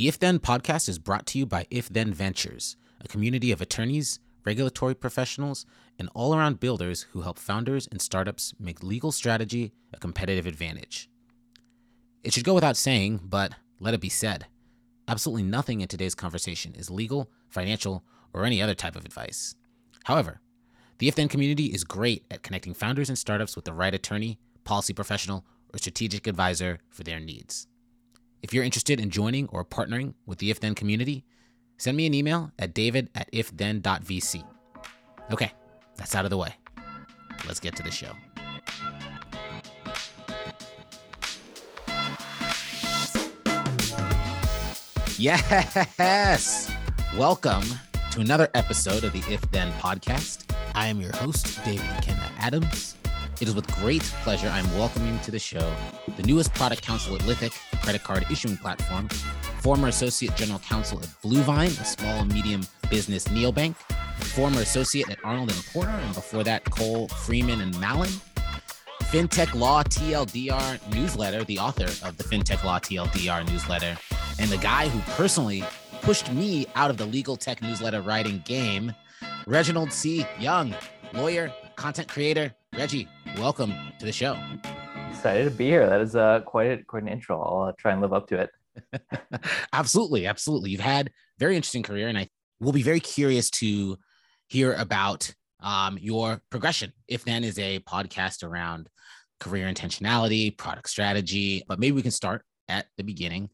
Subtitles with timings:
[0.00, 3.60] The If Then podcast is brought to you by If Then Ventures, a community of
[3.60, 5.66] attorneys, regulatory professionals,
[5.98, 11.10] and all around builders who help founders and startups make legal strategy a competitive advantage.
[12.24, 14.46] It should go without saying, but let it be said
[15.06, 19.54] absolutely nothing in today's conversation is legal, financial, or any other type of advice.
[20.04, 20.40] However,
[20.96, 24.38] the If Then community is great at connecting founders and startups with the right attorney,
[24.64, 25.44] policy professional,
[25.74, 27.66] or strategic advisor for their needs.
[28.42, 31.24] If you're interested in joining or partnering with the If Then community,
[31.76, 34.44] send me an email at david at ifthen.vc.
[35.30, 35.52] Okay,
[35.96, 36.54] that's out of the way.
[37.46, 38.12] Let's get to the show.
[45.18, 46.72] Yes!
[47.16, 47.64] Welcome
[48.12, 50.50] to another episode of the If Then podcast.
[50.74, 52.96] I am your host, David McKenna Adams.
[53.40, 55.74] It is with great pleasure I'm welcoming to the show
[56.18, 59.08] the newest product counsel at Lithic, credit card issuing platform,
[59.60, 63.76] former associate general counsel at Bluevine, a small and medium business neobank,
[64.34, 68.10] former associate at Arnold and Porter, and before that, Cole, Freeman, and Mallon.
[69.04, 73.96] FinTech Law TLDR newsletter, the author of the FinTech Law TLDR newsletter,
[74.38, 75.64] and the guy who personally
[76.02, 78.92] pushed me out of the legal tech newsletter writing game,
[79.46, 80.26] Reginald C.
[80.38, 80.74] Young,
[81.14, 82.52] lawyer, content creator.
[82.78, 83.08] Reggie,
[83.40, 84.36] welcome to the show.
[85.08, 85.88] Excited to be here.
[85.88, 87.40] That is uh, quite a, quite an intro.
[87.40, 88.50] I'll uh, try and live up to it.
[89.72, 90.70] absolutely, absolutely.
[90.70, 92.28] You've had very interesting career, and I
[92.60, 93.96] will be very curious to
[94.48, 96.92] hear about um, your progression.
[97.08, 98.90] If then is a podcast around
[99.38, 103.48] career intentionality, product strategy, but maybe we can start at the beginning.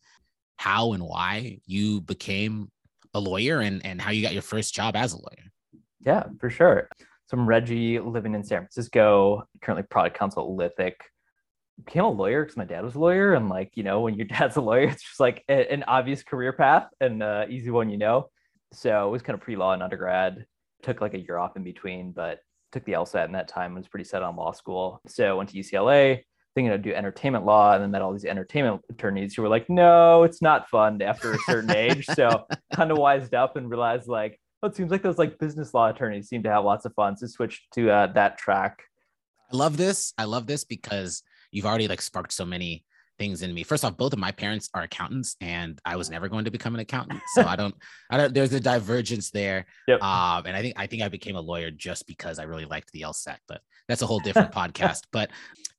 [0.57, 2.73] How and why you became
[3.15, 5.53] a lawyer, and and how you got your first job as a lawyer.
[6.01, 6.89] Yeah, for sure.
[7.27, 10.95] So I'm Reggie, living in San Francisco, currently product counsel at Lithic.
[11.85, 14.27] Became a lawyer because my dad was a lawyer, and like you know, when your
[14.29, 17.91] dad's a lawyer, it's just like a, an obvious career path and uh, easy one,
[17.91, 18.29] you know.
[18.73, 20.47] So it was kind of pre-law in undergrad.
[20.83, 22.39] Took like a year off in between, but
[22.71, 23.75] took the LSAT in that time.
[23.75, 25.01] Was pretty set on law school.
[25.09, 26.23] So went to UCLA,
[26.55, 29.69] thinking I'd do entertainment law, and then met all these entertainment attorneys who were like,
[29.69, 34.07] "No, it's not fun after a certain age." So kind of wised up and realized
[34.07, 37.17] like it seems like those like business law attorneys seem to have lots of fun.
[37.17, 38.83] So switch to uh, that track.
[39.53, 40.13] I love this.
[40.19, 42.85] I love this because you've already like sparked so many
[43.19, 43.63] things in me.
[43.63, 46.75] First off, both of my parents are accountants, and I was never going to become
[46.75, 47.21] an accountant.
[47.35, 47.75] So I don't,
[48.11, 48.35] I don't.
[48.35, 49.67] There's a divergence there.
[49.89, 50.03] Yep.
[50.03, 52.93] Um, and I think I think I became a lawyer just because I really liked
[52.93, 55.03] the LSAT, but that's a whole different podcast.
[55.13, 55.31] But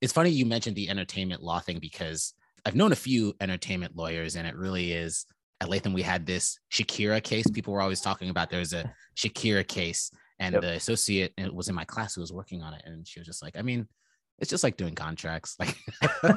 [0.02, 2.34] it's funny you mentioned the entertainment law thing because
[2.66, 5.26] I've known a few entertainment lawyers, and it really is
[5.60, 7.50] at Latham, we had this Shakira case.
[7.50, 10.62] People were always talking about there's a Shakira case, and yep.
[10.62, 13.42] the associate was in my class who was working on it, and she was just
[13.42, 13.88] like, I mean,
[14.40, 15.58] it's just like doing contracts.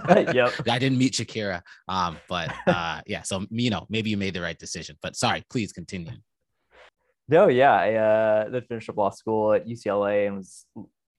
[0.06, 0.52] Like, yep.
[0.68, 3.22] I didn't meet Shakira, um, but uh, yeah.
[3.22, 4.96] So you know, maybe you made the right decision.
[5.02, 6.12] But sorry, please continue.
[7.28, 10.64] No, yeah, I uh, finished up law school at UCLA and was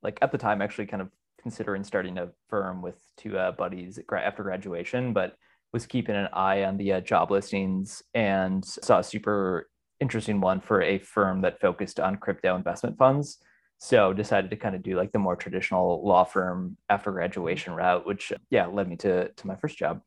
[0.03, 1.09] like at the time actually kind of
[1.41, 5.35] considering starting a firm with two uh, buddies after graduation, but
[5.73, 10.59] was keeping an eye on the uh, job listings and saw a super interesting one
[10.59, 13.37] for a firm that focused on crypto investment funds.
[13.77, 18.05] So decided to kind of do like the more traditional law firm after graduation route,
[18.05, 20.01] which yeah led me to to my first job.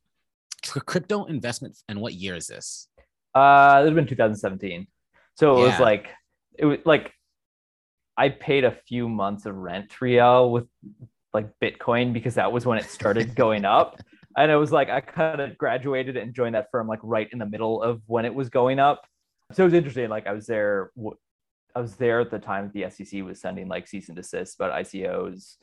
[0.62, 2.88] Crypto investment and what year is this?
[3.34, 4.86] Uh, it had been 2017.
[5.36, 5.66] So it yeah.
[5.70, 6.08] was like
[6.56, 7.12] it was like
[8.16, 10.66] I paid a few months of rent Riel with
[11.32, 14.00] like Bitcoin because that was when it started going up
[14.36, 17.38] and it was like I kind of graduated and joined that firm like right in
[17.38, 19.06] the middle of when it was going up.
[19.52, 20.08] So it was interesting.
[20.08, 20.90] Like I was there,
[21.74, 24.72] I was there at the time the SEC was sending like cease and desist about
[24.72, 25.56] ICOs,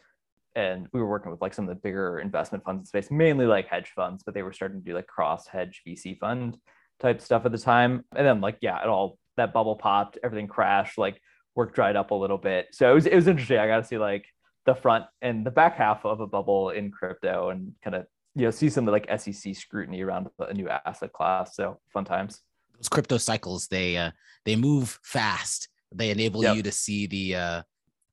[0.56, 3.46] and we were working with like some of the bigger investment funds in space, mainly
[3.46, 6.58] like hedge funds, but they were starting to do like cross hedge VC fund
[7.00, 8.06] type stuff at the time.
[8.16, 11.20] And then like yeah, it all that bubble popped, everything crashed, like
[11.56, 12.68] work dried up a little bit.
[12.72, 13.58] So it was it was interesting.
[13.58, 14.26] I got to see like
[14.66, 18.06] the front and the back half of a bubble in crypto and kind of
[18.36, 21.56] you know see some of like SEC scrutiny around a new asset class.
[21.56, 22.42] So fun times.
[22.76, 24.12] Those crypto cycles they uh,
[24.46, 25.70] they move fast.
[25.94, 26.56] They enable yep.
[26.56, 27.62] you to see the uh,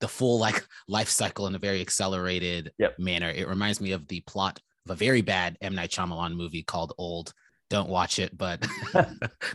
[0.00, 2.98] the full like life cycle in a very accelerated yep.
[2.98, 3.30] manner.
[3.30, 6.94] It reminds me of the plot of a very bad M Night Shyamalan movie called
[6.98, 7.32] Old.
[7.70, 8.66] Don't watch it, but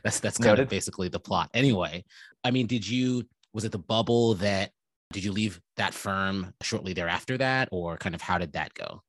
[0.03, 0.63] that's that's kind Noted.
[0.63, 1.49] of basically the plot.
[1.53, 2.05] Anyway,
[2.43, 3.23] I mean, did you
[3.53, 4.71] was it the bubble that
[5.11, 9.01] did you leave that firm shortly thereafter that, or kind of how did that go?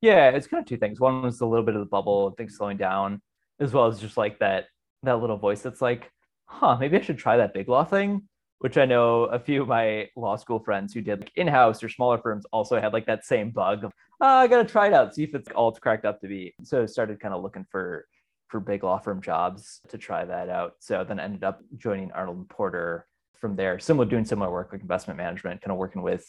[0.00, 1.00] Yeah, it's kind of two things.
[1.00, 3.20] One was a little bit of the bubble, and things slowing down,
[3.60, 4.66] as well as just like that
[5.04, 6.10] that little voice that's like,
[6.46, 8.28] huh, maybe I should try that big law thing.
[8.60, 11.88] Which I know a few of my law school friends who did like in-house or
[11.88, 15.14] smaller firms also had like that same bug of, oh, I gotta try it out,
[15.14, 16.54] see if it's all it's cracked up to be.
[16.64, 18.06] So I started kind of looking for
[18.48, 20.74] for big law firm jobs to try that out.
[20.80, 23.06] So then I ended up joining Arnold and Porter
[23.36, 26.26] from there, similar doing similar work like investment management, kind of working with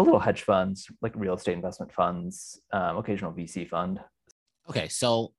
[0.00, 4.00] little hedge funds, like real estate investment funds, um, occasional VC fund.
[4.70, 5.32] Okay, so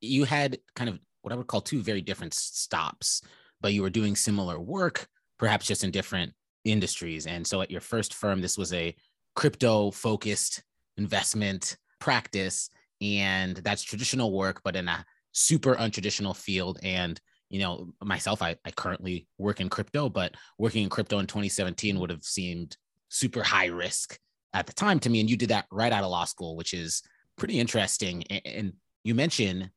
[0.00, 3.22] you had kind of what I would call two very different stops,
[3.60, 5.08] but you were doing similar work,
[5.38, 6.32] perhaps just in different
[6.64, 7.26] industries.
[7.26, 8.94] And so at your first firm, this was a
[9.34, 10.62] crypto focused
[10.96, 12.68] investment practice.
[13.00, 16.78] And that's traditional work, but in a super untraditional field.
[16.82, 17.20] And,
[17.50, 21.98] you know, myself, I, I currently work in crypto, but working in crypto in 2017
[21.98, 22.76] would have seemed
[23.08, 24.18] super high risk
[24.52, 25.20] at the time to me.
[25.20, 27.02] And you did that right out of law school, which is
[27.36, 28.24] pretty interesting.
[28.24, 29.70] And you mentioned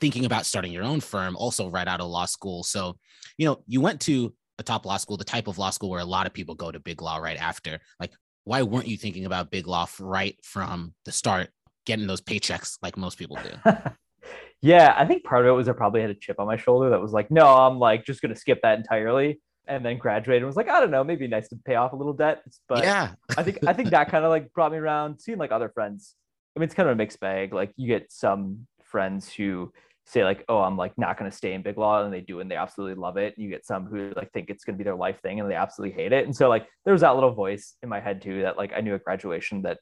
[0.00, 2.62] thinking about starting your own firm also right out of law school.
[2.62, 2.96] So,
[3.38, 6.00] you know, you went to a top law school, the type of law school where
[6.00, 7.80] a lot of people go to big law right after.
[8.00, 8.12] Like,
[8.44, 11.50] why weren't you thinking about big law right from the start,
[11.86, 13.70] getting those paychecks like most people do?
[14.60, 16.90] yeah, I think part of it was I probably had a chip on my shoulder
[16.90, 19.40] that was like, no, I'm like just gonna skip that entirely.
[19.68, 21.96] And then graduated and was like, I don't know, maybe nice to pay off a
[21.96, 22.42] little debt.
[22.68, 25.52] But yeah, I think I think that kind of like brought me around, seeing like
[25.52, 26.16] other friends.
[26.56, 27.54] I mean, it's kind of a mixed bag.
[27.54, 29.72] Like you get some friends who
[30.04, 32.40] say like, oh, I'm like not going to stay in big law, and they do,
[32.40, 33.34] and they absolutely love it.
[33.36, 35.48] And you get some who like think it's going to be their life thing, and
[35.48, 36.26] they absolutely hate it.
[36.26, 38.80] And so like there was that little voice in my head too that like I
[38.80, 39.78] knew at graduation that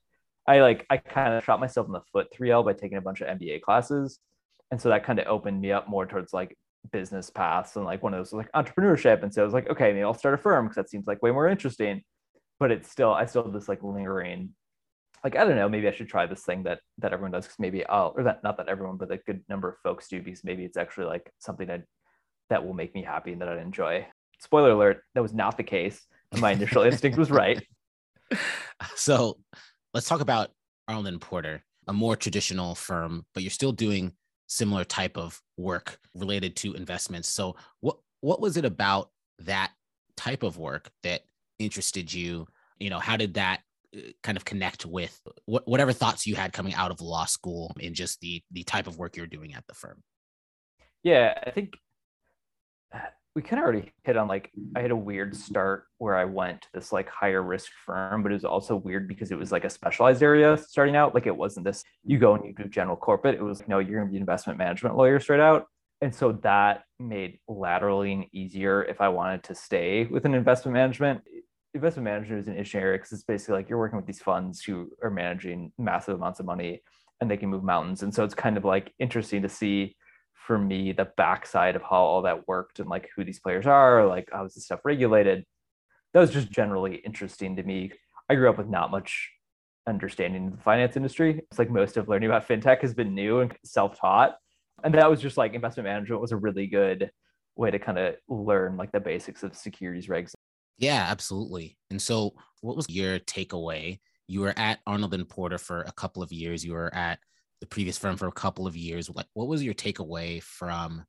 [0.47, 3.23] I like I kind of shot myself in the foot 3L by taking a bunch
[3.23, 4.19] of MBA classes,
[4.71, 6.55] and so that kind of opened me up more towards like
[6.93, 9.23] business paths and like one of those like entrepreneurship.
[9.23, 11.23] And so I was like, okay, maybe I'll start a firm because that seems like
[11.23, 12.03] way more interesting.
[12.59, 14.51] But it's still I still have this like lingering
[15.23, 17.59] like I don't know, maybe I should try this thing that that everyone does because
[17.59, 20.45] maybe I'll or that not that everyone, but a good number of folks do because
[20.45, 21.83] maybe it's actually like something that
[22.49, 24.07] that will make me happy and that I'd enjoy.
[24.41, 26.01] Spoiler alert, that was not the case.
[26.39, 27.63] My initial instinct was right.
[28.95, 29.39] So
[29.93, 30.51] let's talk about
[30.89, 34.13] and Porter, a more traditional firm, but you're still doing
[34.51, 37.29] similar type of work related to investments.
[37.29, 39.71] So what what was it about that
[40.17, 41.23] type of work that
[41.59, 42.47] interested you?
[42.79, 43.61] You know, how did that
[43.97, 47.75] uh, kind of connect with wh- whatever thoughts you had coming out of law school
[47.83, 50.03] and just the the type of work you're doing at the firm
[51.03, 51.75] yeah i think
[53.37, 56.63] we kind of already hit on like i had a weird start where i went
[56.63, 59.65] to this like higher risk firm but it was also weird because it was like
[59.65, 61.15] a specialized area starting out.
[61.15, 63.35] Like it wasn't this you go and you do general corporate.
[63.35, 65.67] It was no you're going to be investment management lawyer straight out.
[66.01, 71.21] And so that made lateraling easier if i wanted to stay with an investment management.
[71.75, 74.63] Investment management is an interesting area because it's basically like you're working with these funds
[74.63, 76.83] who are managing massive amounts of money
[77.21, 78.03] and they can move mountains.
[78.03, 79.95] And so it's kind of like interesting to see
[80.51, 84.05] for me the backside of how all that worked and like who these players are,
[84.05, 85.45] like how is this stuff regulated.
[86.13, 87.93] That was just generally interesting to me.
[88.29, 89.31] I grew up with not much
[89.87, 91.41] understanding of the finance industry.
[91.53, 94.35] It's like most of learning about fintech has been new and self-taught.
[94.83, 97.13] And that was just like investment management was a really good
[97.55, 100.33] way to kind of learn like the basics of securities regs
[100.81, 101.77] yeah, absolutely.
[101.91, 102.33] And so,
[102.63, 104.01] what was your takeaway?
[104.27, 106.65] You were at Arnold and Porter for a couple of years.
[106.65, 107.19] You were at
[107.61, 109.11] the previous firm for a couple of years.
[109.11, 111.05] Like, what was your takeaway from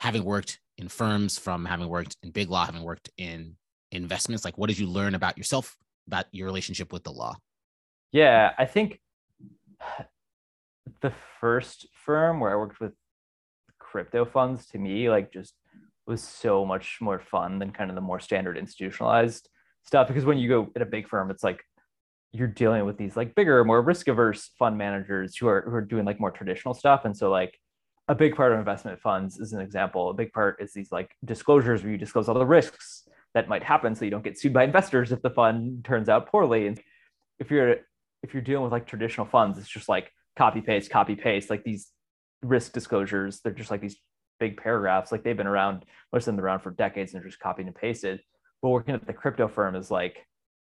[0.00, 3.56] having worked in firms, from having worked in big law, having worked in
[3.90, 4.44] investments?
[4.44, 7.36] Like, what did you learn about yourself, about your relationship with the law?
[8.12, 9.00] Yeah, I think
[11.02, 12.92] the first firm where I worked with
[13.78, 15.54] crypto funds to me, like, just
[16.06, 19.48] was so much more fun than kind of the more standard institutionalized
[19.84, 21.62] stuff because when you go at a big firm it's like
[22.32, 25.80] you're dealing with these like bigger more risk averse fund managers who are who are
[25.80, 27.58] doing like more traditional stuff and so like
[28.08, 31.10] a big part of investment funds is an example a big part is these like
[31.24, 34.52] disclosures where you disclose all the risks that might happen so you don't get sued
[34.52, 36.80] by investors if the fund turns out poorly and
[37.38, 37.76] if you're
[38.22, 41.64] if you're dealing with like traditional funds it's just like copy paste copy paste like
[41.64, 41.88] these
[42.42, 43.96] risk disclosures they're just like these
[44.38, 45.12] big paragraphs.
[45.12, 48.20] Like they've been around, most of them around for decades and just copied and pasted.
[48.62, 50.16] But working at the crypto firm is like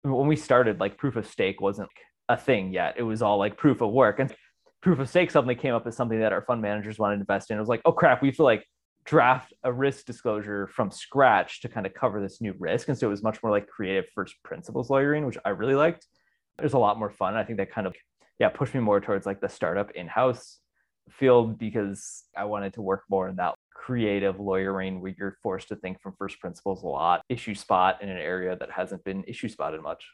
[0.02, 1.88] when we started, like proof of stake wasn't
[2.28, 2.94] a thing yet.
[2.96, 4.18] It was all like proof of work.
[4.18, 4.34] And
[4.80, 7.50] proof of stake suddenly came up as something that our fund managers wanted to invest
[7.50, 7.56] in.
[7.56, 8.64] It was like, oh crap, we have to like
[9.04, 12.88] draft a risk disclosure from scratch to kind of cover this new risk.
[12.88, 16.06] And so it was much more like creative first principles lawyering, which I really liked.
[16.58, 17.36] There's a lot more fun.
[17.36, 17.94] I think that kind of
[18.38, 20.58] yeah pushed me more towards like the startup in-house
[21.10, 25.76] field because I wanted to work more in that creative lawyering where you're forced to
[25.76, 29.48] think from first principles a lot, issue spot in an area that hasn't been issue
[29.48, 30.04] spotted much.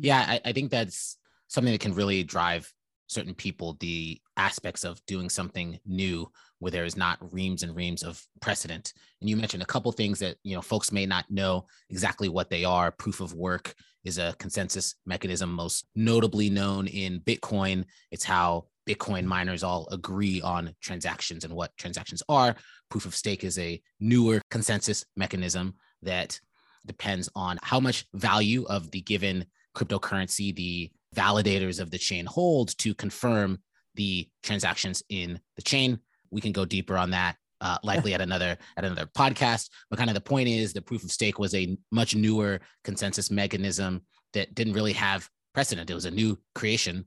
[0.00, 2.72] Yeah, I, I think that's something that can really drive
[3.06, 8.02] certain people the aspects of doing something new where there is not reams and reams
[8.02, 8.94] of precedent.
[9.20, 12.48] And you mentioned a couple things that you know folks may not know exactly what
[12.48, 12.90] they are.
[12.90, 13.74] Proof of work
[14.04, 17.84] is a consensus mechanism most notably known in bitcoin.
[18.10, 22.54] It's how Bitcoin miners all agree on transactions and what transactions are.
[22.90, 26.40] Proof of stake is a newer consensus mechanism that
[26.86, 29.44] depends on how much value of the given
[29.76, 33.58] cryptocurrency the validators of the chain hold to confirm
[33.94, 35.98] the transactions in the chain.
[36.30, 39.70] We can go deeper on that uh, likely at another at another podcast.
[39.90, 43.30] But kind of the point is the proof of stake was a much newer consensus
[43.30, 44.02] mechanism
[44.32, 45.90] that didn't really have precedent.
[45.90, 47.06] It was a new creation.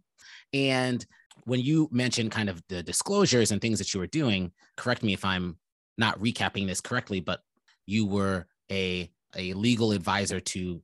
[0.54, 1.06] And
[1.46, 5.14] when you mentioned kind of the disclosures and things that you were doing, correct me
[5.14, 5.58] if I'm
[5.98, 7.42] not recapping this correctly, but
[7.86, 10.82] you were a a legal advisor to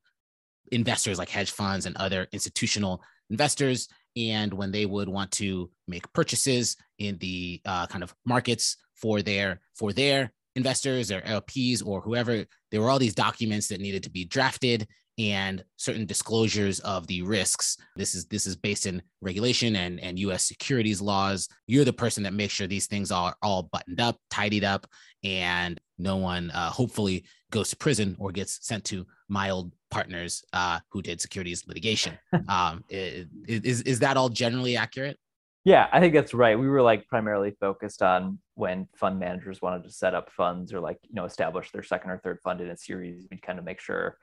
[0.71, 3.87] investors like hedge funds and other institutional investors.
[4.15, 9.21] And when they would want to make purchases in the uh, kind of markets for
[9.21, 14.03] their for their investors or LPs or whoever, there were all these documents that needed
[14.03, 17.77] to be drafted and certain disclosures of the risks.
[17.95, 21.47] This is this is based in regulation and, and US securities laws.
[21.67, 24.85] You're the person that makes sure these things are all buttoned up, tidied up,
[25.23, 30.43] and no one uh, hopefully goes to prison or gets sent to my old partners
[30.51, 32.17] uh, who did securities litigation.
[32.49, 35.17] um, is, is that all generally accurate?
[35.63, 36.59] Yeah, I think that's right.
[36.59, 40.79] We were like primarily focused on when fund managers wanted to set up funds or
[40.79, 43.25] like, you know, establish their second or third fund in a series.
[43.31, 44.17] We'd kind of make sure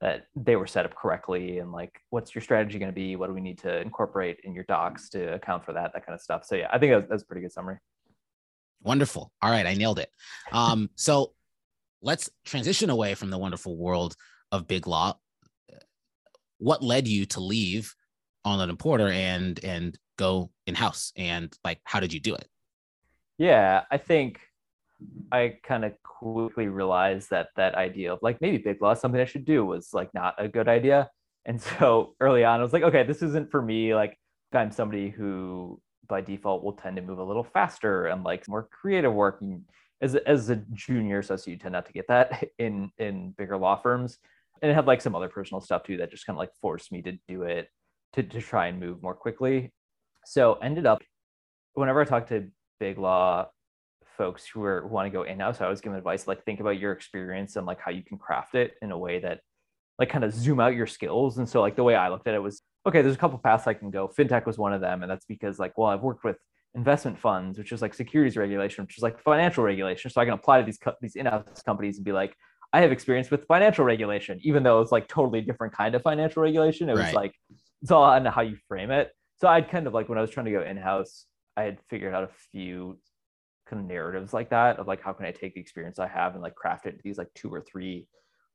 [0.00, 3.16] that they were set up correctly and like what's your strategy going to be?
[3.16, 6.14] What do we need to incorporate in your docs to account for that that kind
[6.14, 6.44] of stuff?
[6.44, 7.78] So yeah i think that's, that's a pretty good summary.
[8.82, 9.32] Wonderful.
[9.42, 10.10] All right i nailed it.
[10.52, 11.32] Um, so
[12.02, 14.14] let's transition away from the wonderful world
[14.52, 15.14] of big law.
[16.58, 17.94] What led you to leave
[18.44, 22.48] Arnold and Porter and and go in house and like how did you do it?
[23.38, 24.40] Yeah i think
[25.30, 29.26] I kind of quickly realized that that idea of like maybe big law something I
[29.26, 31.10] should do was like not a good idea.
[31.44, 33.94] And so early on, I was like, okay, this isn't for me.
[33.94, 34.18] Like
[34.52, 38.68] I'm somebody who by default will tend to move a little faster and like more
[38.70, 39.38] creative work.
[39.40, 39.62] And
[40.00, 43.76] as as a junior associate, you tend not to get that in in bigger law
[43.76, 44.18] firms.
[44.62, 46.90] And it had like some other personal stuff too that just kind of like forced
[46.90, 47.68] me to do it
[48.14, 49.72] to to try and move more quickly.
[50.24, 51.02] So ended up
[51.74, 52.48] whenever I talk to
[52.80, 53.48] big law
[54.16, 56.44] folks who are who want to go in house, I always give them advice like
[56.44, 59.40] think about your experience and like how you can craft it in a way that
[59.98, 61.38] like kind of zoom out your skills.
[61.38, 63.66] And so like the way I looked at it was okay, there's a couple paths
[63.66, 64.08] I can go.
[64.08, 66.36] Fintech was one of them, and that's because like well, I've worked with
[66.74, 70.10] investment funds, which is like securities regulation, which is like financial regulation.
[70.10, 72.34] So I can apply to these co- these in-house companies and be like,
[72.72, 76.42] I have experience with financial regulation, even though it's like totally different kind of financial
[76.42, 76.88] regulation.
[76.88, 77.14] It was right.
[77.14, 77.34] like
[77.82, 79.10] it's all on how you frame it.
[79.38, 82.14] So I'd kind of like when I was trying to go in-house, I had figured
[82.14, 82.98] out a few
[83.66, 86.34] kind of narratives like that of like how can I take the experience I have
[86.34, 88.06] and like craft it into these like two or three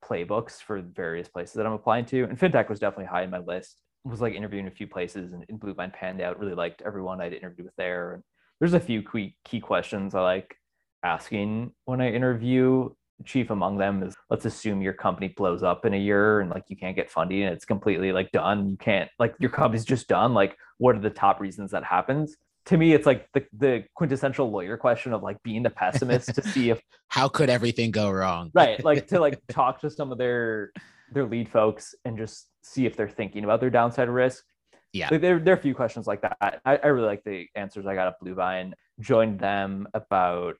[0.03, 2.23] playbooks for various places that I'm applying to.
[2.23, 3.81] And fintech was definitely high in my list.
[4.03, 6.39] Was like interviewing a few places and, and Bluevine panned out.
[6.39, 8.13] Really liked everyone I'd interviewed with there.
[8.13, 8.23] And
[8.59, 10.55] there's a few key key questions I like
[11.03, 12.89] asking when I interview.
[13.23, 16.63] Chief among them is let's assume your company blows up in a year and like
[16.69, 18.67] you can't get funding and it's completely like done.
[18.67, 20.33] You can't like your company's just done.
[20.33, 22.37] Like what are the top reasons that happens?
[22.65, 26.43] To me it's like the, the quintessential lawyer question of like being the pessimist to
[26.43, 28.51] see if how could everything go wrong?
[28.53, 30.71] Right like to like talk to some of their
[31.11, 34.43] their lead folks and just see if they're thinking about their downside risk.
[34.93, 35.07] Yeah.
[35.09, 36.37] Like there, there are a few questions like that.
[36.41, 40.55] I, I really like the answers i got at bluevine joined them about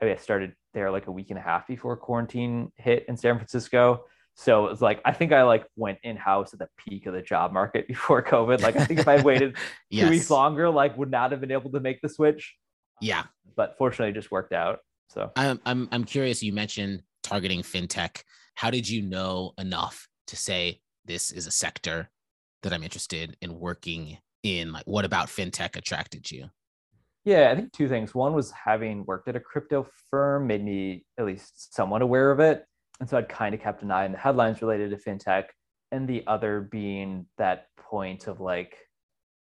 [0.00, 3.16] I, mean, I started there like a week and a half before quarantine hit in
[3.16, 4.04] san francisco
[4.38, 7.12] so it was like I think I like went in house at the peak of
[7.12, 8.62] the job market before COVID.
[8.62, 9.56] Like I think if I waited
[9.90, 10.04] yes.
[10.06, 12.54] two weeks longer, like would not have been able to make the switch.
[13.00, 14.78] Yeah, um, but fortunately, it just worked out.
[15.10, 16.40] So I'm I'm I'm curious.
[16.40, 18.22] You mentioned targeting fintech.
[18.54, 22.08] How did you know enough to say this is a sector
[22.62, 24.70] that I'm interested in working in?
[24.70, 26.48] Like, what about fintech attracted you?
[27.24, 28.14] Yeah, I think two things.
[28.14, 32.38] One was having worked at a crypto firm made me at least somewhat aware of
[32.38, 32.64] it
[33.00, 35.44] and so I'd kind of kept an eye on the headlines related to fintech,
[35.92, 38.76] and the other being that point of like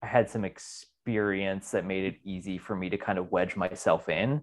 [0.01, 4.07] I had some experience that made it easy for me to kind of wedge myself
[4.09, 4.41] in,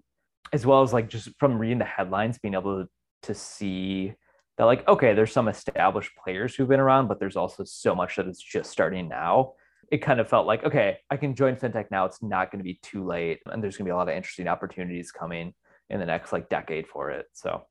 [0.53, 2.89] as well as like just from reading the headlines, being able to,
[3.23, 4.13] to see
[4.57, 8.17] that like okay, there's some established players who've been around, but there's also so much
[8.17, 9.53] that is just starting now.
[9.89, 12.05] It kind of felt like okay, I can join fintech now.
[12.05, 14.15] It's not going to be too late, and there's going to be a lot of
[14.15, 15.53] interesting opportunities coming
[15.89, 17.27] in the next like decade for it.
[17.33, 17.63] So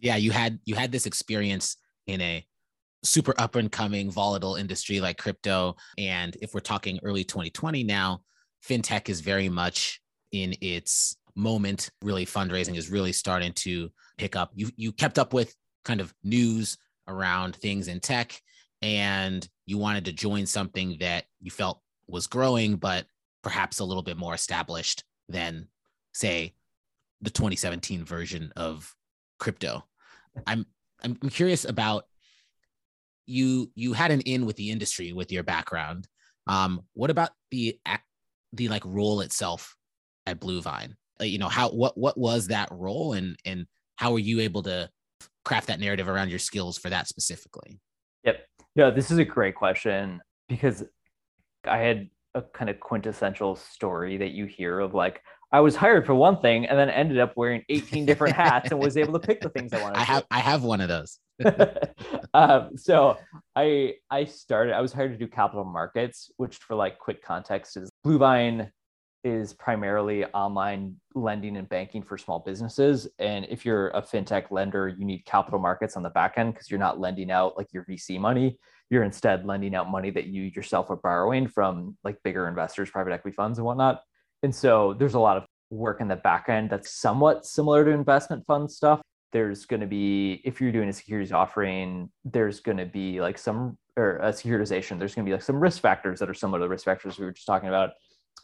[0.00, 1.76] yeah, you had you had this experience
[2.06, 2.44] in a
[3.02, 5.76] super up and coming volatile industry like crypto.
[5.96, 8.22] And if we're talking early 2020 now,
[8.66, 10.00] fintech is very much
[10.32, 11.90] in its moment.
[12.02, 14.50] Really, fundraising is really starting to pick up.
[14.54, 16.76] You you kept up with kind of news
[17.06, 18.40] around things in tech,
[18.82, 23.06] and you wanted to join something that you felt was growing, but
[23.42, 25.68] perhaps a little bit more established than,
[26.12, 26.54] say,
[27.20, 28.94] the 2017 version of
[29.38, 29.84] crypto.
[30.46, 30.66] I'm
[31.02, 32.04] I'm curious about
[33.26, 33.70] you.
[33.74, 36.08] You had an in with the industry with your background.
[36.46, 37.78] Um, what about the
[38.52, 39.76] the like role itself
[40.26, 40.94] at Bluevine?
[41.20, 43.66] You know, how what what was that role, and and
[43.96, 44.88] how were you able to
[45.44, 47.80] craft that narrative around your skills for that specifically?
[48.24, 48.46] Yep.
[48.74, 50.84] Yeah, this is a great question because
[51.64, 56.04] I had a kind of quintessential story that you hear of like I was hired
[56.04, 59.26] for one thing and then ended up wearing 18 different hats and was able to
[59.26, 59.98] pick the things I wanted.
[59.98, 61.18] I have I have one of those.
[62.34, 63.16] um, so
[63.56, 67.76] I I started I was hired to do capital markets, which for like quick context
[67.76, 68.70] is Bluevine
[69.24, 73.08] is primarily online lending and banking for small businesses.
[73.18, 76.70] And if you're a fintech lender, you need capital markets on the back end because
[76.70, 78.58] you're not lending out like your VC money.
[78.90, 83.12] You're instead lending out money that you yourself are borrowing from like bigger investors, private
[83.12, 84.02] equity funds, and whatnot.
[84.42, 87.90] And so there's a lot of work in the back end that's somewhat similar to
[87.90, 89.00] investment fund stuff.
[89.32, 93.36] There's going to be, if you're doing a securities offering, there's going to be like
[93.36, 96.60] some, or a securitization, there's going to be like some risk factors that are similar
[96.60, 97.90] to the risk factors we were just talking about,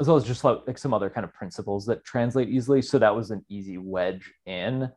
[0.01, 2.83] as well as just like, some other kind of principles that translate easily.
[2.83, 4.91] So that was an easy wedge in.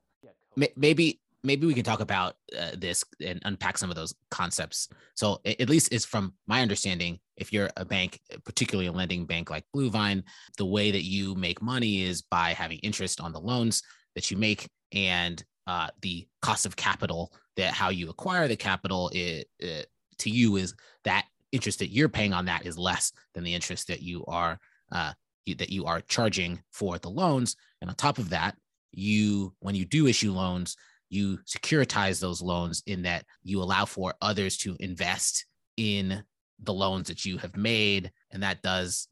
[0.75, 4.89] Maybe maybe we can talk about uh, this and unpack some of those concepts.
[5.15, 9.49] So, at least is from my understanding, if you're a bank, particularly a lending bank
[9.49, 10.23] like Bluevine,
[10.57, 13.81] the way that you make money is by having interest on the loans
[14.15, 19.09] that you make and uh, the cost of capital that how you acquire the capital
[19.13, 19.87] it, it,
[20.19, 20.73] to you is
[21.03, 24.59] that interest that you're paying on that is less than the interest that you are
[24.91, 25.11] uh,
[25.45, 28.55] you, that you are charging for the loans and on top of that
[28.91, 30.75] you when you do issue loans
[31.09, 35.45] you securitize those loans in that you allow for others to invest
[35.77, 36.23] in
[36.63, 39.07] the loans that you have made and that does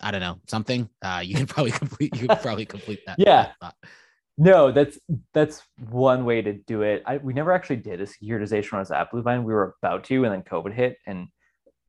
[0.00, 0.88] i don't know something?
[1.02, 3.52] Uh, you can probably complete you can probably complete that yeah.
[4.38, 4.98] no that's
[5.34, 7.02] that's one way to do it.
[7.06, 10.04] I, we never actually did a securitization when I was at bluevine we were about
[10.04, 11.28] to and then covid hit and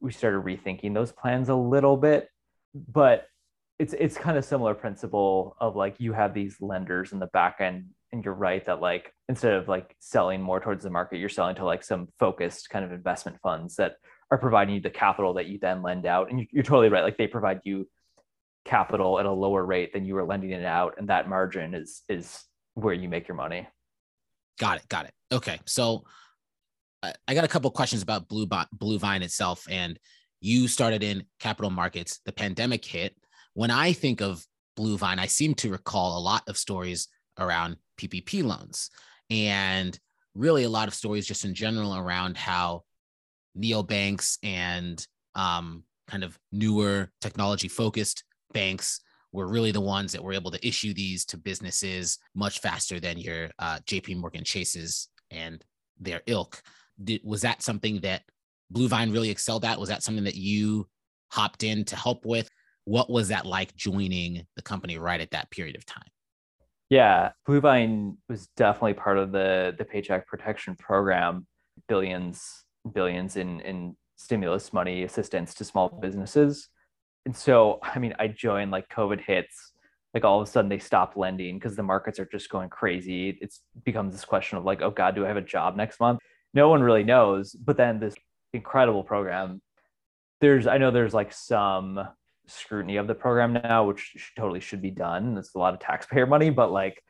[0.01, 2.27] we started rethinking those plans a little bit.
[2.73, 3.27] But
[3.79, 7.57] it's it's kind of similar principle of like you have these lenders in the back
[7.59, 11.29] end and you're right that like instead of like selling more towards the market you're
[11.29, 13.95] selling to like some focused kind of investment funds that
[14.31, 16.31] are providing you the capital that you then lend out.
[16.31, 17.87] And you're totally right like they provide you
[18.63, 22.03] capital at a lower rate than you were lending it out and that margin is
[22.07, 22.43] is
[22.75, 23.67] where you make your money.
[24.59, 25.13] Got it got it.
[25.31, 26.03] Okay so
[27.27, 29.99] i got a couple questions about blue blue vine itself and
[30.39, 32.19] you started in capital markets.
[32.25, 33.15] The pandemic hit.
[33.53, 34.45] When i think of
[34.77, 37.75] blue vine i seem to recall a lot of stories around
[38.07, 38.89] PPP loans.
[39.29, 39.97] And
[40.35, 42.83] really a lot of stories just in general around how
[43.57, 50.33] neobanks and um, kind of newer technology focused banks were really the ones that were
[50.33, 55.63] able to issue these to businesses much faster than your uh, JP Morgan Chases and
[55.99, 56.61] their ilk.
[57.01, 58.23] Did, was that something that
[58.73, 59.79] Bluevine really excelled at?
[59.79, 60.87] Was that something that you
[61.29, 62.49] hopped in to help with?
[62.85, 66.03] What was that like joining the company right at that period of time?
[66.91, 71.47] Yeah, Bluevine was definitely part of the the Paycheck Protection Program,
[71.87, 76.67] billions billions in in stimulus money assistance to small businesses.
[77.25, 79.71] And so, I mean, I joined like COVID hits,
[80.13, 83.37] like all of a sudden they stopped lending because the markets are just going crazy.
[83.39, 86.19] It's becomes this question of like, oh God, do I have a job next month?
[86.53, 87.53] No one really knows.
[87.53, 88.15] But then this
[88.51, 89.61] incredible program,
[90.41, 92.05] there's I know there's like some
[92.51, 95.37] scrutiny of the program now, which totally should be done.
[95.37, 97.01] It's a lot of taxpayer money, but like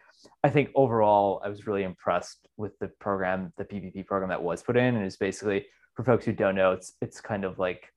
[0.44, 4.62] I think overall, I was really impressed with the program, the PPP program that was
[4.62, 7.92] put in, and it's basically for folks who don't know, it's it's kind of like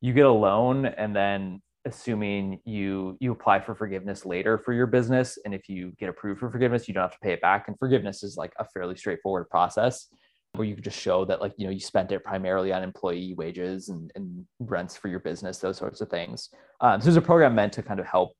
[0.00, 4.86] you get a loan, and then assuming you you apply for forgiveness later for your
[4.86, 7.68] business, and if you get approved for forgiveness, you don't have to pay it back.
[7.68, 10.08] And forgiveness is like a fairly straightforward process
[10.54, 13.34] where you could just show that like you know you spent it primarily on employee
[13.36, 17.22] wages and, and rents for your business those sorts of things um, so there's a
[17.22, 18.32] program meant to kind of help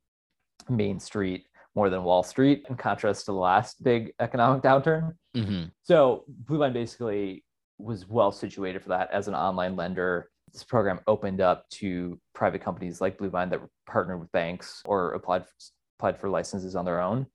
[0.68, 5.64] main street more than wall street in contrast to the last big economic downturn mm-hmm.
[5.82, 7.44] so bluevine basically
[7.78, 12.62] was well situated for that as an online lender this program opened up to private
[12.62, 15.44] companies like bluevine that partnered with banks or applied
[15.98, 17.26] applied for licenses on their own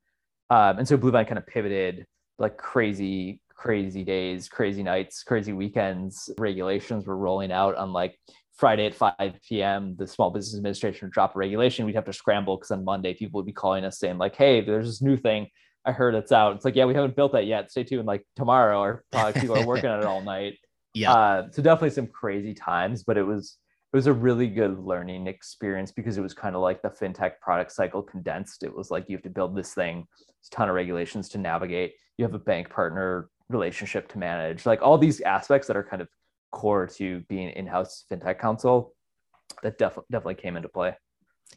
[0.50, 2.06] um, and so bluevine kind of pivoted
[2.40, 6.30] like crazy crazy days, crazy nights, crazy weekends.
[6.38, 8.18] Regulations were rolling out on like
[8.60, 9.14] Friday at 5
[9.48, 9.96] p.m.
[9.98, 11.86] The Small Business Administration would drop a regulation.
[11.86, 14.60] We'd have to scramble because on Monday people would be calling us saying like, "Hey,
[14.60, 15.48] there's this new thing.
[15.86, 17.72] I heard it's out." It's like, yeah, we haven't built that yet.
[17.72, 18.06] Stay tuned.
[18.06, 20.58] Like tomorrow, or probably people are working on it all night.
[20.96, 21.14] Yeah.
[21.14, 23.60] Uh, so definitely some crazy times, but it was
[23.94, 27.34] it was a really good learning experience because it was kind of like the fintech
[27.42, 28.64] product cycle condensed.
[28.64, 30.08] It was like you have to build this thing,
[30.40, 31.94] it's a ton of regulations to navigate.
[32.18, 36.02] You have a bank partner relationship to manage, like all these aspects that are kind
[36.02, 36.08] of
[36.52, 38.94] core to being in-house fintech counsel
[39.64, 40.96] that def- definitely came into play.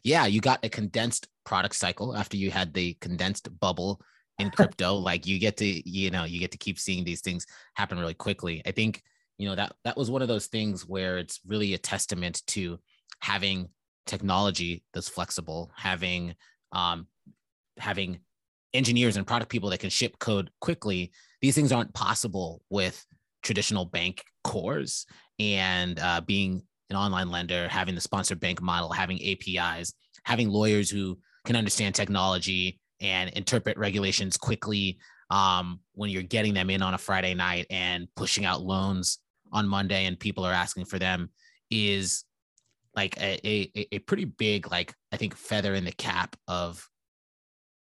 [0.03, 4.01] Yeah, you got a condensed product cycle after you had the condensed bubble
[4.39, 4.95] in crypto.
[4.95, 8.13] like you get to, you know, you get to keep seeing these things happen really
[8.15, 8.61] quickly.
[8.65, 9.03] I think
[9.37, 12.79] you know that that was one of those things where it's really a testament to
[13.21, 13.69] having
[14.05, 16.35] technology that's flexible having
[16.71, 17.07] um
[17.77, 18.19] having
[18.73, 23.05] engineers and product people that can ship code quickly these things aren't possible with
[23.43, 25.05] traditional bank cores
[25.39, 30.89] and uh, being an online lender having the sponsored bank model having apis having lawyers
[30.89, 34.97] who can understand technology and interpret regulations quickly
[35.29, 39.19] um, when you're getting them in on a friday night and pushing out loans
[39.53, 41.29] on Monday and people are asking for them
[41.69, 42.25] is
[42.95, 46.87] like a, a, a pretty big, like, I think, feather in the cap of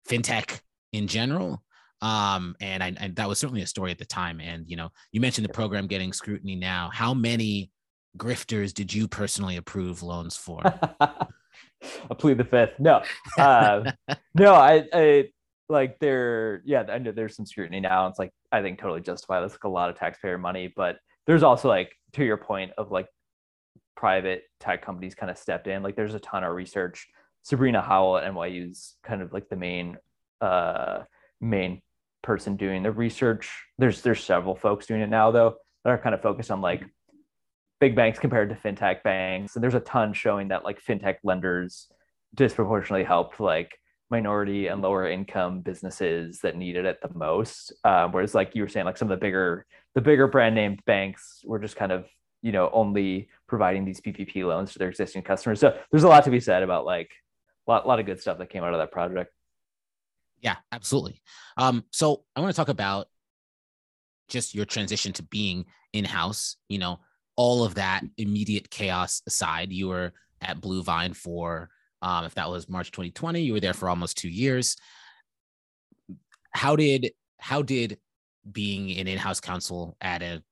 [0.07, 0.61] fintech
[0.93, 1.63] in general.
[2.01, 4.39] Um, and I, and that was certainly a story at the time.
[4.39, 6.89] And, you know, you mentioned the program getting scrutiny now.
[6.93, 7.71] How many
[8.17, 10.61] grifters did you personally approve loans for?
[10.99, 12.79] I plead the fifth.
[12.79, 13.01] No,
[13.37, 13.91] uh,
[14.35, 15.29] no, I, I
[15.69, 16.61] like there.
[16.65, 18.07] Yeah, I know there's some scrutiny now.
[18.07, 19.41] It's like I think totally justified.
[19.41, 22.91] That's like a lot of taxpayer money, but there's also like to your point of
[22.91, 23.07] like
[23.95, 25.83] private tech companies kind of stepped in.
[25.83, 27.07] Like there's a ton of research.
[27.43, 29.97] Sabrina Howell at NYU's kind of like the main
[30.41, 31.03] uh
[31.41, 31.81] main
[32.27, 33.49] person doing the research.
[33.77, 36.83] There's there's several folks doing it now though that are kind of focused on like
[37.79, 39.55] big banks compared to fintech banks.
[39.55, 41.87] And there's a ton showing that like fintech lenders
[42.35, 47.73] disproportionately helped like minority and lower income businesses that needed it the most.
[47.85, 50.77] Uh, whereas like you were saying, like some of the bigger the bigger brand name
[50.85, 52.07] banks were just kind of
[52.41, 55.61] you know only providing these PPP loans to their existing customers.
[55.61, 57.09] So there's a lot to be said about like
[57.67, 59.31] a lot, lot of good stuff that came out of that project.
[60.41, 61.21] Yeah, absolutely.
[61.57, 63.07] Um, so I want to talk about
[64.27, 66.57] just your transition to being in-house.
[66.69, 66.99] You know,
[67.35, 71.69] all of that immediate chaos aside, you were at Bluevine for
[72.01, 74.77] um, if that was March 2020, you were there for almost two years.
[76.51, 77.97] How did how did
[78.51, 80.43] being an in-house counsel at an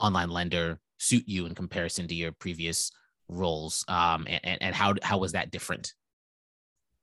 [0.00, 2.90] online lender suit you in comparison to your previous
[3.28, 3.84] roles?
[3.88, 5.92] Um, and, and how how was that different?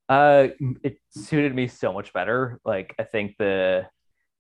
[0.09, 0.49] Uh,
[0.83, 2.59] it suited me so much better.
[2.65, 3.87] Like I think the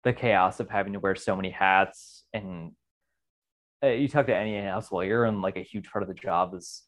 [0.04, 2.72] the chaos of having to wear so many hats and
[3.84, 6.54] uh, you talk to any in-house lawyer and like a huge part of the job
[6.56, 6.84] is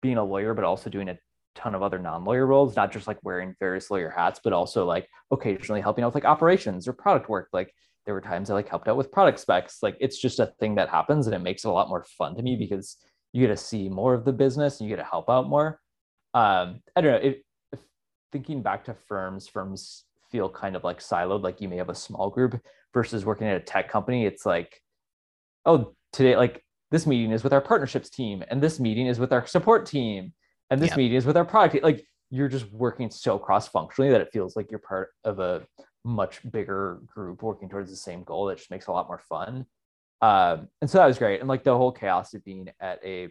[0.00, 1.18] being a lawyer but also doing a
[1.54, 5.08] ton of other non-lawyer roles, not just like wearing various lawyer hats, but also like
[5.30, 7.48] occasionally helping out with like operations or product work.
[7.52, 7.72] Like
[8.06, 9.78] there were times I like helped out with product specs.
[9.82, 12.36] Like it's just a thing that happens and it makes it a lot more fun
[12.36, 12.96] to me because
[13.32, 15.80] you get to see more of the business and you get to help out more.
[16.32, 17.36] Um, I don't know if
[18.32, 21.94] thinking back to firms, firms feel kind of like siloed, like you may have a
[21.94, 22.60] small group
[22.92, 24.26] versus working at a tech company.
[24.26, 24.80] It's like,
[25.64, 29.32] oh, today, like this meeting is with our partnerships team and this meeting is with
[29.32, 30.32] our support team
[30.70, 34.20] and this meeting is with our product like you're just working so cross functionally that
[34.20, 35.66] it feels like you're part of a
[36.04, 39.66] much bigger group working towards the same goal that just makes a lot more fun
[40.20, 43.28] um, and so that was great and like the whole chaos of being at a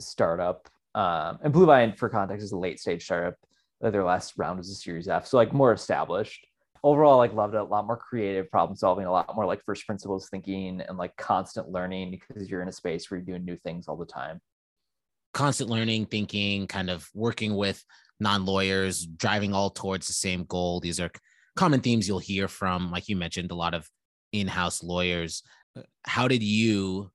[0.00, 3.34] startup um, and Bluevine for context is a late stage startup
[3.80, 6.46] their last round was a series f so like more established
[6.82, 9.86] overall like loved it a lot more creative problem solving a lot more like first
[9.86, 13.56] principles thinking and like constant learning because you're in a space where you're doing new
[13.56, 14.40] things all the time
[15.34, 17.84] constant learning, thinking, kind of working with
[18.20, 20.80] non lawyers, driving all towards the same goal.
[20.80, 21.10] These are
[21.56, 23.86] common themes you'll hear from, like you mentioned, a lot of
[24.32, 25.42] in house lawyers.
[26.06, 27.10] How did you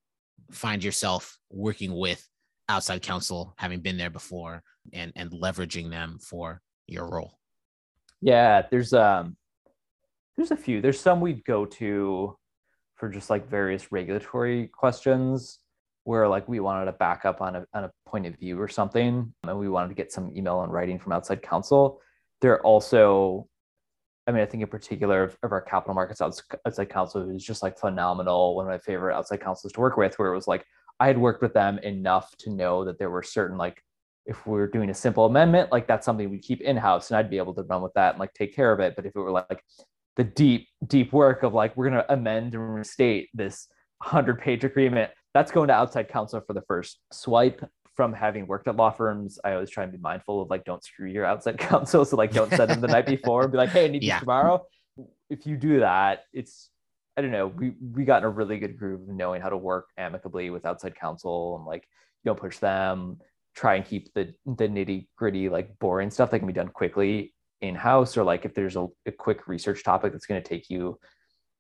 [0.51, 2.27] find yourself working with
[2.69, 7.39] outside counsel, having been there before, and and leveraging them for your role?
[8.21, 9.35] Yeah, there's um,
[10.37, 10.79] there's a few.
[10.79, 12.37] There's some we'd go to
[12.95, 15.59] for just like various regulatory questions
[16.03, 19.33] where like we wanted a backup on a, on a point of view or something
[19.43, 22.01] and we wanted to get some email and writing from outside counsel
[22.41, 23.47] there also
[24.27, 27.63] i mean i think in particular of, of our capital markets outside counsel who's just
[27.63, 30.65] like phenomenal one of my favorite outside counsels to work with where it was like
[30.99, 33.81] i had worked with them enough to know that there were certain like
[34.25, 37.29] if we are doing a simple amendment like that's something we keep in-house and i'd
[37.29, 39.19] be able to run with that and like take care of it but if it
[39.19, 39.63] were like
[40.17, 43.67] the deep deep work of like we're going to amend and restate this
[43.99, 47.63] 100 page agreement that's going to outside counsel for the first swipe
[47.99, 50.81] from having worked at law firms, I always try and be mindful of like don't
[50.81, 52.05] screw your outside counsel.
[52.05, 54.15] So like don't send them the night before and be like, hey, I need yeah.
[54.15, 54.65] you tomorrow.
[55.29, 56.69] If you do that, it's
[57.19, 59.57] I don't know, we we got in a really good groove of knowing how to
[59.57, 61.85] work amicably with outside counsel and like
[62.23, 63.19] don't push them
[63.55, 67.33] try and keep the the nitty gritty like boring stuff that can be done quickly
[67.59, 70.69] in house or like if there's a, a quick research topic that's going to take
[70.69, 70.97] you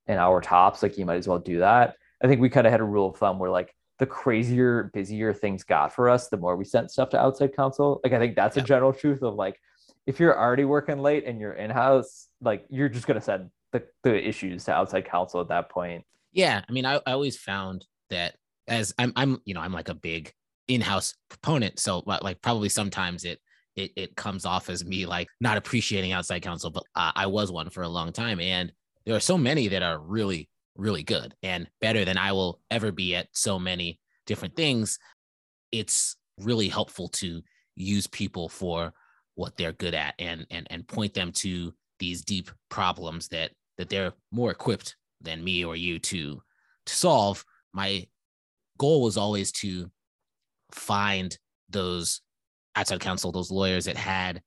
[0.07, 2.71] an hour tops like you might as well do that i think we kind of
[2.71, 6.37] had a rule of thumb where like the crazier busier things got for us the
[6.37, 8.63] more we sent stuff to outside counsel like i think that's yeah.
[8.63, 9.59] a general truth of like
[10.07, 13.49] if you're already working late and you're in house like you're just going to send
[13.71, 16.03] the, the issues to outside counsel at that point.
[16.31, 18.35] Yeah i mean I, I always found that
[18.67, 20.31] as i'm i'm you know i'm like a big
[20.67, 23.39] in-house proponent so like probably sometimes it
[23.75, 27.51] it, it comes off as me like not appreciating outside counsel but uh, i was
[27.51, 28.71] one for a long time and
[29.05, 32.91] there are so many that are really really good and better than i will ever
[32.91, 34.99] be at so many different things.
[35.71, 37.41] It's really helpful to
[37.75, 38.93] use people for
[39.35, 43.89] what they're good at and and and point them to these deep problems that that
[43.89, 46.41] they're more equipped than me or you to
[46.85, 48.05] to solve my
[48.77, 49.89] goal was always to
[50.71, 51.37] find
[51.69, 52.21] those
[52.75, 54.41] outside counsel, those lawyers that had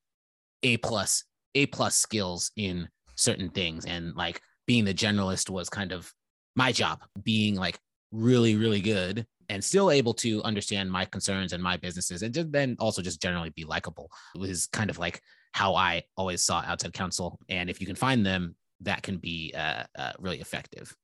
[0.62, 3.85] a plus, a plus skills in certain things.
[3.85, 6.12] And like being the generalist was kind of
[6.57, 7.79] my job, being like
[8.11, 12.51] really, really good and still able to understand my concerns and my businesses and just
[12.53, 15.21] then also just generally be likable it was kind of like
[15.53, 17.38] how I always saw outside counsel.
[17.49, 20.95] And if you can find them, that can be uh, uh, really effective.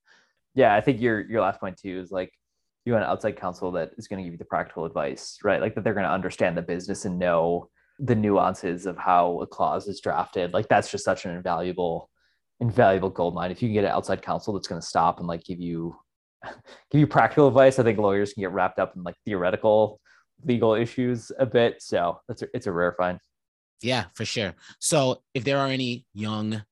[0.54, 2.32] Yeah, I think your your last point too is like
[2.84, 5.60] you want an outside counsel that is going to give you the practical advice, right?
[5.60, 9.46] Like that they're going to understand the business and know the nuances of how a
[9.46, 10.52] clause is drafted.
[10.52, 12.08] Like that's just such an invaluable,
[12.60, 13.50] invaluable gold mine.
[13.50, 15.96] If you can get an outside counsel that's going to stop and like give you
[16.90, 20.00] give you practical advice, I think lawyers can get wrapped up in like theoretical
[20.44, 21.82] legal issues a bit.
[21.82, 23.18] So that's a, it's a rare find.
[23.82, 24.54] Yeah, for sure.
[24.78, 26.62] So if there are any young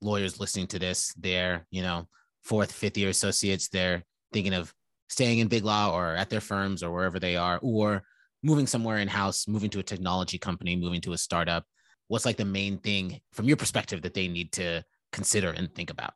[0.00, 2.08] lawyers listening to this, they're, you know,
[2.42, 4.02] fourth, fifth year associates, they're
[4.32, 4.74] thinking of
[5.08, 8.02] staying in big law or at their firms or wherever they are, or
[8.42, 11.64] moving somewhere in house, moving to a technology company, moving to a startup?
[12.08, 15.90] What's like the main thing from your perspective that they need to consider and think
[15.90, 16.12] about?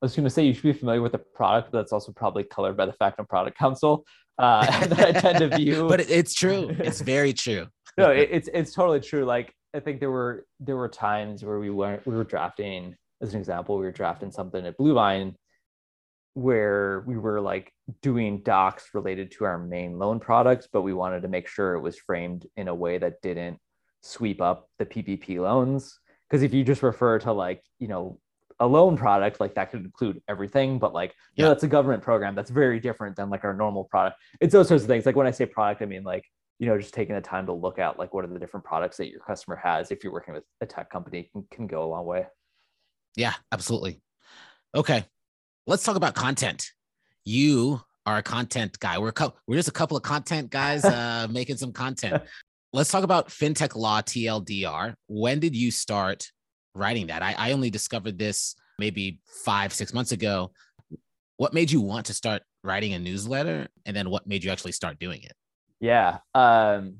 [0.00, 2.12] I was going to say you should be familiar with the product, but that's also
[2.12, 4.06] probably colored by the fact I'm product counsel.
[4.38, 6.74] Uh, that I tend to view, but it's true.
[6.78, 7.66] It's very true.
[7.98, 9.26] no, it, it's it's totally true.
[9.26, 13.34] Like I think there were there were times where we weren't we were drafting, as
[13.34, 15.34] an example, we were drafting something at Bluevine
[16.34, 21.22] where we were like doing docs related to our main loan products, but we wanted
[21.22, 23.58] to make sure it was framed in a way that didn't
[24.02, 25.98] sweep up the PPP loans.
[26.28, 28.20] Because if you just refer to like, you know,
[28.60, 31.44] a loan product, like that could include everything, but like, you yeah.
[31.44, 34.16] know, that's a government program that's very different than like our normal product.
[34.40, 35.06] It's those sorts of things.
[35.06, 36.24] Like when I say product, I mean like,
[36.60, 38.98] you know, just taking the time to look at like what are the different products
[38.98, 41.88] that your customer has if you're working with a tech company can, can go a
[41.88, 42.26] long way.
[43.16, 44.00] Yeah, absolutely.
[44.76, 45.04] Okay
[45.70, 46.72] let's talk about content.
[47.24, 48.98] You are a content guy.
[48.98, 52.22] We're a couple, we're just a couple of content guys uh, making some content.
[52.72, 54.94] Let's talk about fintech law TLDR.
[55.06, 56.30] When did you start
[56.74, 57.22] writing that?
[57.22, 60.52] I, I only discovered this maybe five six months ago.
[61.36, 64.72] What made you want to start writing a newsletter, and then what made you actually
[64.72, 65.32] start doing it?
[65.80, 66.18] Yeah.
[66.34, 66.96] Um,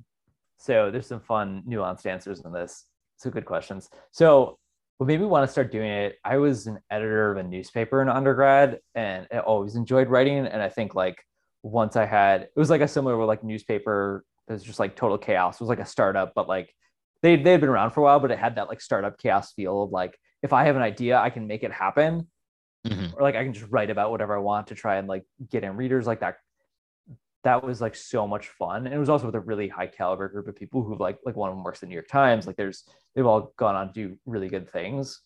[0.58, 2.86] so there's some fun nuanced answers in this.
[3.16, 3.88] So good questions.
[4.10, 4.58] So
[5.00, 8.02] what made me want to start doing it i was an editor of a newspaper
[8.02, 11.24] in undergrad and i always enjoyed writing and i think like
[11.62, 15.16] once i had it was like a similar like newspaper it was just like total
[15.16, 16.74] chaos it was like a startup but like
[17.22, 19.54] they, they had been around for a while but it had that like startup chaos
[19.54, 22.28] feel of like if i have an idea i can make it happen
[22.86, 23.06] mm-hmm.
[23.16, 25.64] or like i can just write about whatever i want to try and like get
[25.64, 26.36] in readers like that
[27.44, 28.86] that was like so much fun.
[28.86, 31.36] And it was also with a really high caliber group of people who like like
[31.36, 32.46] one of them works at the New York Times.
[32.46, 35.20] Like there's they've all gone on to do really good things.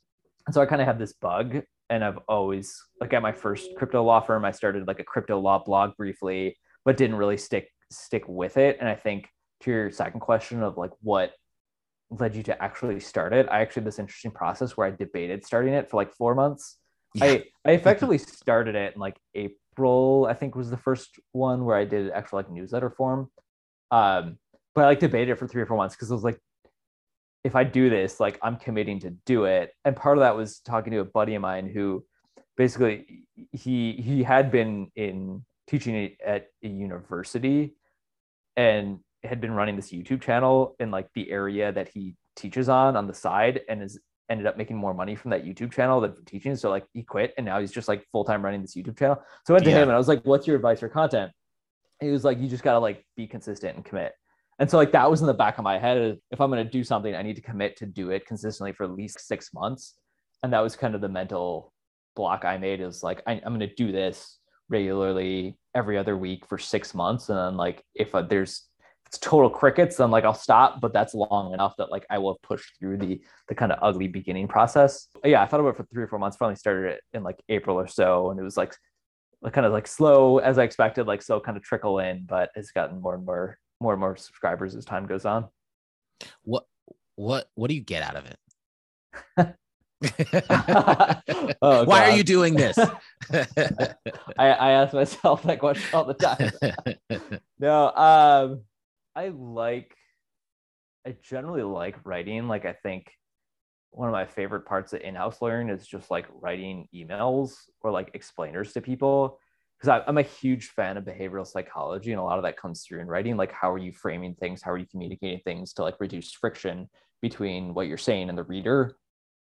[0.47, 1.63] And so I kind of have this bug.
[1.91, 5.39] And I've always like at my first crypto law firm, I started like a crypto
[5.39, 8.79] law blog briefly, but didn't really stick stick with it.
[8.81, 9.29] And I think
[9.63, 11.33] to your second question of like what
[12.11, 15.45] led you to actually start it, I actually had this interesting process where I debated
[15.45, 16.79] starting it for like four months.
[17.15, 17.25] Yeah.
[17.25, 21.65] I I effectively started it in like April April, I think was the first one
[21.65, 23.29] where I did actual like newsletter form.
[23.91, 24.39] Um,
[24.75, 26.39] but I like debated it for three or four months because I was like,
[27.43, 29.73] if I do this, like I'm committing to do it.
[29.85, 32.05] And part of that was talking to a buddy of mine who
[32.57, 37.75] basically he he had been in teaching at a university
[38.57, 42.97] and had been running this YouTube channel in like the area that he teaches on
[42.97, 43.99] on the side and is
[44.31, 46.57] ended up making more money from that YouTube channel than from teaching.
[46.57, 49.23] So like he quit and now he's just like full time running this YouTube channel.
[49.45, 49.79] So I went to yeah.
[49.79, 51.33] him and I was like, "What's your advice for content?"
[52.01, 54.13] He was like, "You just gotta like be consistent and commit."
[54.59, 56.19] And so like that was in the back of my head.
[56.31, 58.93] If I'm gonna do something, I need to commit to do it consistently for at
[58.93, 59.95] least six months.
[60.43, 61.73] And that was kind of the mental
[62.17, 62.81] block I made.
[62.81, 67.29] Is like I, I'm gonna do this regularly every other week for six months.
[67.29, 68.69] And then like if uh, there's
[69.15, 72.35] it's total crickets, then like I'll stop, but that's long enough that like I will
[72.35, 75.09] have pushed through the the kind of ugly beginning process.
[75.23, 76.37] But yeah, I thought about it for three or four months.
[76.37, 78.75] Finally started it in like April or so, and it was like
[79.53, 82.73] kind of like slow as I expected, like so kind of trickle in, but it's
[82.73, 85.47] gotten more and more more and more subscribers as time goes on.
[86.43, 86.65] What
[87.15, 89.55] what what do you get out of it?
[91.63, 92.77] oh, Why are you doing this?
[93.33, 93.47] I,
[94.39, 96.51] I ask myself that question all the time.
[97.59, 98.61] no, um,
[99.17, 99.95] I like,
[101.07, 102.49] I generally like writing.
[102.49, 103.11] Like, I think
[103.91, 108.11] one of my favorite parts of in-house learning is just like writing emails or like
[108.15, 109.39] explainers to people.
[109.79, 113.01] Because I'm a huge fan of behavioral psychology and a lot of that comes through
[113.01, 113.37] in writing.
[113.37, 114.63] Like how are you framing things?
[114.63, 116.89] How are you communicating things to like reduce friction
[117.21, 118.97] between what you're saying and the reader?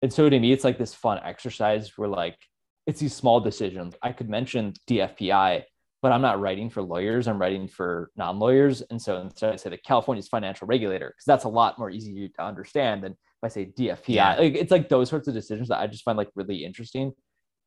[0.02, 2.38] And so to me it's like this fun exercise where like
[2.86, 3.94] it's these small decisions.
[4.02, 5.64] I could mention dfpi
[6.02, 9.70] but i'm not writing for lawyers i'm writing for non-lawyers and so instead i say
[9.70, 13.48] the california's financial regulator because that's a lot more easy to understand than if I
[13.48, 14.34] say DFPI, yeah.
[14.34, 17.12] like it's like those sorts of decisions that I just find like really interesting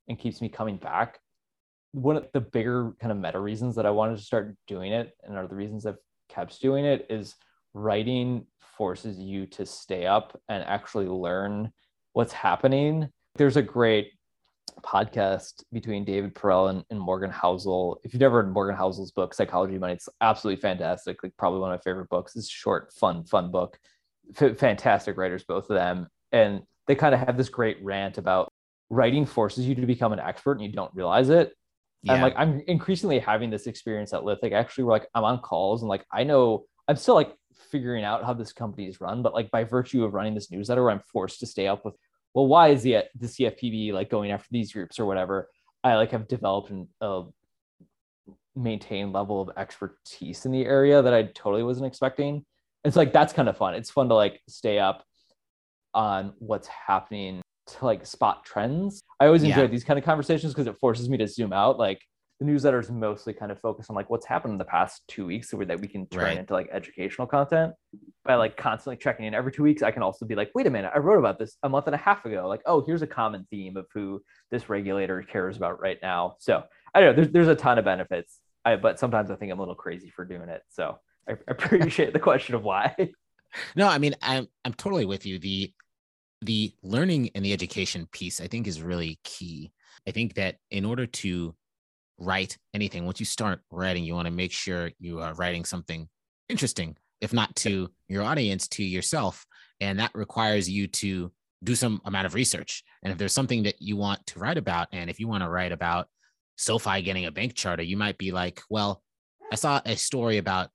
[0.07, 1.19] and keeps me coming back.
[1.93, 5.11] One of the bigger kind of meta reasons that I wanted to start doing it
[5.23, 5.97] and are the reasons I've
[6.29, 7.35] kept doing it is
[7.73, 8.45] writing
[8.77, 11.71] forces you to stay up and actually learn
[12.13, 13.09] what's happening.
[13.35, 14.11] There's a great
[14.81, 17.97] podcast between David Perell and, and, Morgan Housel.
[18.03, 21.23] If you've never read Morgan Housel's book, Psychology Money, it's absolutely fantastic.
[21.23, 22.35] Like probably one of my favorite books.
[22.35, 23.77] It's short, fun, fun book
[24.39, 26.07] f- fantastic writers, both of them.
[26.31, 28.51] And they kind of have this great rant about
[28.89, 31.53] writing forces you to become an expert and you don't realize it.
[32.01, 32.13] Yeah.
[32.13, 34.51] And like I'm increasingly having this experience at Lithic.
[34.51, 37.33] Actually, we're like I'm on calls and like I know I'm still like
[37.71, 40.91] figuring out how this company is run, but like by virtue of running this newsletter,
[40.91, 41.95] I'm forced to stay up with
[42.33, 45.49] well, why is the the CFPB like going after these groups or whatever?
[45.83, 47.23] I like have developed an, a
[48.55, 52.45] maintained level of expertise in the area that I totally wasn't expecting
[52.83, 53.75] it's like that's kind of fun.
[53.75, 55.03] It's fun to like stay up
[55.93, 59.01] on what's happening to like spot trends.
[59.19, 59.67] I always enjoy yeah.
[59.67, 61.77] these kind of conversations because it forces me to zoom out.
[61.77, 62.01] Like
[62.39, 65.25] the newsletter is mostly kind of focused on like what's happened in the past two
[65.25, 66.37] weeks so that we can turn right.
[66.37, 67.73] into like educational content
[68.25, 69.83] by like constantly checking in every two weeks.
[69.83, 71.95] I can also be like, wait a minute, I wrote about this a month and
[71.95, 72.47] a half ago.
[72.47, 76.35] Like, oh, here's a common theme of who this regulator cares about right now.
[76.39, 78.39] So I don't know, there's there's a ton of benefits.
[78.65, 80.61] I, but sometimes I think I'm a little crazy for doing it.
[80.69, 80.97] So
[81.29, 82.95] I appreciate the question of why.
[83.75, 85.37] No, I mean, I'm I'm totally with you.
[85.37, 85.71] The
[86.41, 89.71] the learning and the education piece, I think, is really key.
[90.07, 91.55] I think that in order to
[92.17, 96.07] write anything, once you start writing, you want to make sure you are writing something
[96.49, 99.45] interesting, if not to your audience, to yourself.
[99.79, 101.31] And that requires you to
[101.63, 102.83] do some amount of research.
[103.03, 105.49] And if there's something that you want to write about, and if you want to
[105.49, 106.07] write about
[106.57, 109.01] SoFi getting a bank charter, you might be like, well,
[109.51, 110.69] I saw a story about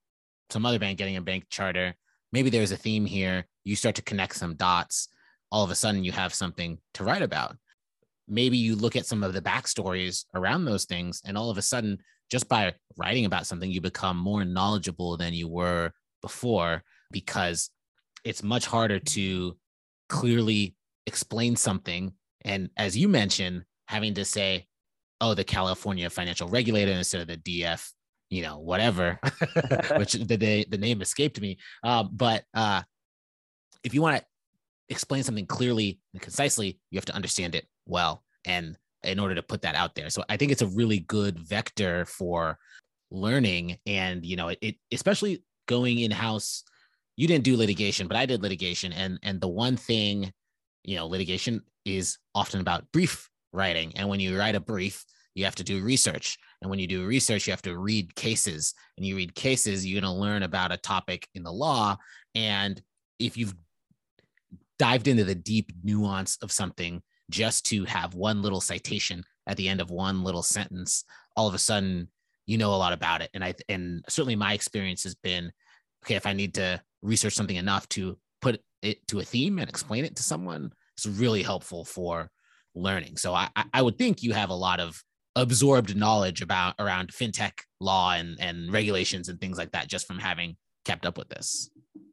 [0.51, 1.95] some other bank getting a bank charter.
[2.33, 3.47] Maybe there's a theme here.
[3.65, 5.09] You start to connect some dots.
[5.51, 7.57] All of a sudden, you have something to write about.
[8.29, 11.63] Maybe you look at some of the backstories around those things, and all of a
[11.63, 11.99] sudden,
[12.31, 17.71] just by writing about something, you become more knowledgeable than you were before because
[18.25, 19.57] it's much harder to
[20.09, 20.75] clearly
[21.07, 22.13] explain something.
[22.45, 24.67] And as you mentioned, having to say,
[25.21, 27.93] oh, the California financial regulator instead of the DF
[28.31, 29.19] you know whatever
[29.97, 32.83] which the, the the name escaped me um, but uh,
[33.83, 34.25] if you want to
[34.91, 39.43] explain something clearly and concisely you have to understand it well and in order to
[39.43, 42.59] put that out there so i think it's a really good vector for
[43.11, 46.65] learning and you know it, it especially going in house
[47.17, 50.33] you didn't do litigation but i did litigation and and the one thing
[50.85, 55.05] you know litigation is often about brief writing and when you write a brief
[55.39, 56.37] you have to do research.
[56.61, 58.75] And when you do research, you have to read cases.
[58.97, 61.97] And you read cases, you're going to learn about a topic in the law.
[62.35, 62.83] And
[63.21, 63.55] if you've
[64.79, 69.69] dived into the deep nuance of something just to have one little citation at the
[69.69, 71.05] end of one little sentence,
[71.37, 72.09] all of a sudden
[72.47, 73.31] you know a lot about it.
[73.35, 75.53] And I and certainly my experience has been
[76.05, 79.69] okay, if I need to research something enough to put it to a theme and
[79.69, 82.31] explain it to someone, it's really helpful for
[82.75, 83.17] learning.
[83.17, 85.03] So I, I would think you have a lot of
[85.37, 90.19] absorbed knowledge about around fintech law and and regulations and things like that just from
[90.19, 91.71] having kept up with this.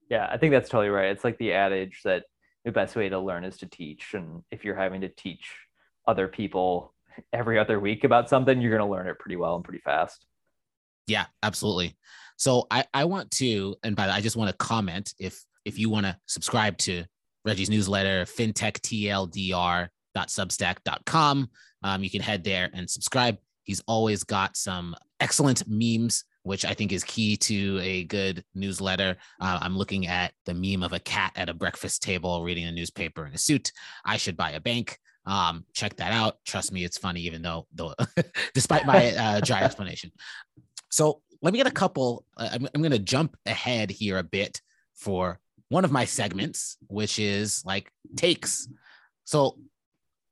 [0.10, 1.10] Yeah, I think that's totally right.
[1.10, 2.26] It's like the adage that
[2.66, 5.50] the best way to learn is to teach, and if you're having to teach
[6.08, 6.94] other people
[7.34, 10.26] every other week about something, you're going to learn it pretty well and pretty fast.
[11.08, 11.96] Yeah, absolutely.
[12.38, 15.42] So I I want to, and by the way I just want to comment if
[15.64, 17.06] if you want to subscribe to
[17.46, 19.90] Reggie's newsletter, fintech TLDR
[20.30, 21.50] substack.com.
[21.84, 23.38] Um, you can head there and subscribe.
[23.64, 29.18] He's always got some excellent memes which I think is key to a good newsletter.
[29.42, 32.72] Uh, I'm looking at the meme of a cat at a breakfast table reading a
[32.72, 33.72] newspaper in a suit.
[34.06, 35.00] I should buy a bank.
[35.26, 36.38] Um, check that out.
[36.46, 37.96] Trust me, it's funny, even though, though
[38.54, 40.12] despite my uh, dry explanation.
[40.92, 42.26] So let me get a couple.
[42.38, 44.62] Uh, I'm, I'm going to jump ahead here a bit
[44.94, 45.40] for
[45.70, 48.68] one of my segments, which is like takes.
[49.24, 49.58] So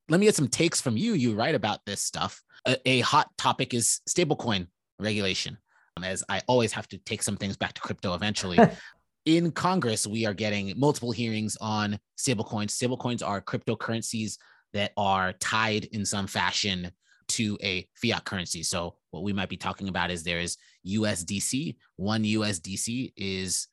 [0.09, 1.14] let me get some takes from you.
[1.14, 2.43] You write about this stuff.
[2.68, 4.68] A, a hot topic is stablecoin
[4.99, 5.57] regulation
[6.01, 8.57] as I always have to take some things back to crypto eventually.
[9.25, 12.71] in Congress, we are getting multiple hearings on stablecoins.
[12.71, 14.37] Stablecoins are cryptocurrencies
[14.73, 16.91] that are tied in some fashion
[17.29, 18.63] to a fiat currency.
[18.63, 21.75] So, what we might be talking about is there is USDC.
[21.95, 23.67] One USDC is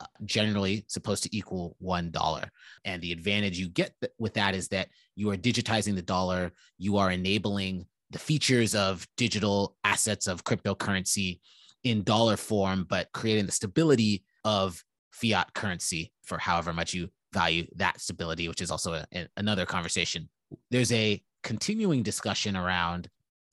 [0.00, 2.50] uh, generally supposed to equal one dollar.
[2.84, 6.96] And the advantage you get with that is that you are digitizing the dollar, you
[6.96, 11.40] are enabling the features of digital assets of cryptocurrency
[11.84, 14.82] in dollar form, but creating the stability of
[15.12, 19.66] fiat currency for however much you value that stability, which is also a, a, another
[19.66, 20.28] conversation.
[20.70, 23.08] There's a continuing discussion around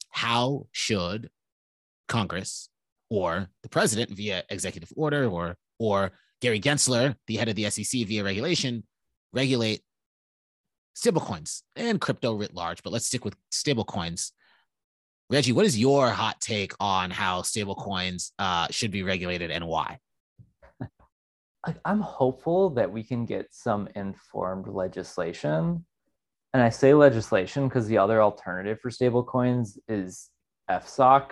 [0.09, 1.29] how should
[2.07, 2.69] Congress
[3.09, 6.11] or the president via executive order or or
[6.41, 8.84] Gary Gensler, the head of the SEC via regulation,
[9.34, 9.82] regulate
[10.95, 12.84] stablecoins and crypto writ large.
[12.84, 14.32] But let's stick with stablecoins
[15.32, 19.97] Reggie, what is your hot take on how stablecoins uh, should be regulated and why?
[21.86, 25.86] I'm hopeful that we can get some informed legislation.
[26.53, 30.32] And I say legislation because the other alternative for stablecoins is
[30.69, 31.32] FSOC,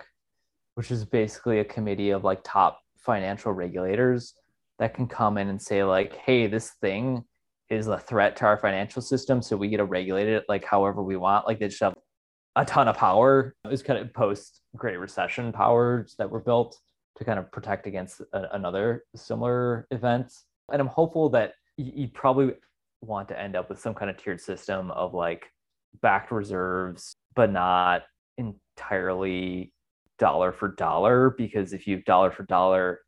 [0.76, 4.32] which is basically a committee of like top financial regulators
[4.78, 7.22] that can come in and say, like, hey, this thing
[7.68, 9.42] is a threat to our financial system.
[9.42, 11.46] So we get to regulate it like however we want.
[11.46, 11.92] Like they just have
[12.56, 13.54] a ton of power.
[13.64, 16.78] It was kind of post Great Recession powers that were built
[17.16, 20.32] to kind of protect against a, another similar event.
[20.72, 22.54] And I'm hopeful that you, you probably
[23.02, 25.46] want to end up with some kind of tiered system of like
[26.02, 28.02] backed reserves, but not
[28.38, 29.72] entirely
[30.18, 31.30] dollar for dollar.
[31.30, 33.00] Because if you dollar for dollar,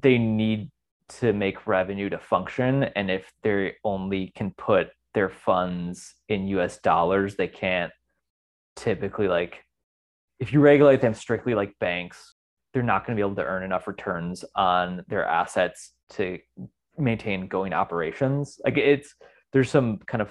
[0.00, 0.70] they need
[1.08, 2.84] to make revenue to function.
[2.96, 7.92] And if they only can put their funds in US dollars, they can't
[8.78, 9.64] typically like
[10.40, 12.34] if you regulate them strictly like banks,
[12.72, 16.38] they're not going to be able to earn enough returns on their assets to
[16.96, 18.60] maintain going operations.
[18.64, 19.14] Like it's
[19.52, 20.30] there's some kind of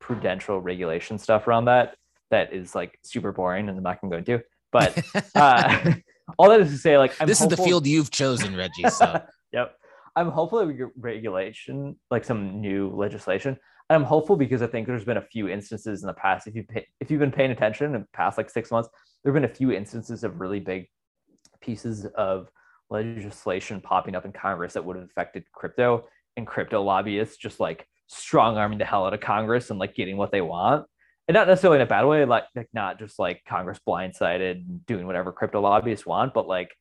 [0.00, 1.96] prudential regulation stuff around that
[2.30, 4.44] that is like super boring and I'm not going to go into.
[4.72, 5.04] But
[5.34, 5.94] uh,
[6.38, 7.52] all that is to say, like I'm this hopeful...
[7.52, 8.88] is the field you've chosen, Reggie.
[8.90, 9.20] So
[9.52, 9.76] yep,
[10.16, 13.56] I'm hopeful that we get regulation, like some new legislation,
[13.90, 16.46] I'm hopeful because I think there's been a few instances in the past.
[16.46, 18.88] If you pay, if you've been paying attention in the past like six months,
[19.22, 20.86] there have been a few instances of really big
[21.60, 22.48] pieces of
[22.90, 26.04] legislation popping up in Congress that would have affected crypto
[26.36, 30.16] and crypto lobbyists just like strong arming the hell out of Congress and like getting
[30.16, 30.86] what they want.
[31.26, 35.06] And not necessarily in a bad way, like, like not just like Congress blindsided doing
[35.06, 36.74] whatever crypto lobbyists want, but like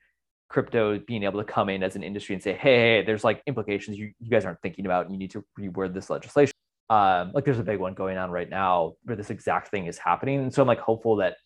[0.50, 3.42] crypto being able to come in as an industry and say, hey, hey, there's like
[3.48, 5.06] implications you, you guys aren't thinking about.
[5.06, 6.54] And you need to reword this legislation
[6.90, 9.98] um, like there's a big one going on right now where this exact thing is
[9.98, 10.40] happening.
[10.40, 11.38] And so I'm like hopeful that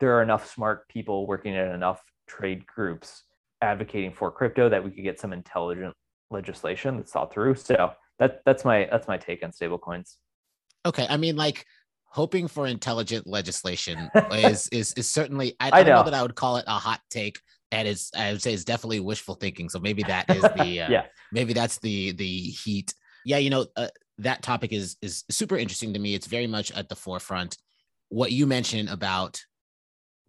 [0.00, 3.24] there are enough smart people working in enough trade groups
[3.62, 5.94] advocating for crypto that we could get some intelligent
[6.30, 7.54] legislation that's thought through.
[7.54, 10.16] So that that's my that's my take on stablecoins.
[10.84, 11.64] Okay, I mean like
[12.04, 15.96] hoping for intelligent legislation is is is certainly I, I, don't know.
[15.96, 16.10] know.
[16.10, 17.40] that I would call it a hot take.
[17.72, 19.68] And it's I would say it's definitely wishful thinking.
[19.68, 22.94] So maybe that is the uh, yeah maybe that's the the heat.
[23.24, 23.88] Yeah, you know, uh,
[24.18, 26.14] that topic is is super interesting to me.
[26.14, 27.56] It's very much at the forefront.
[28.08, 29.40] What you mentioned about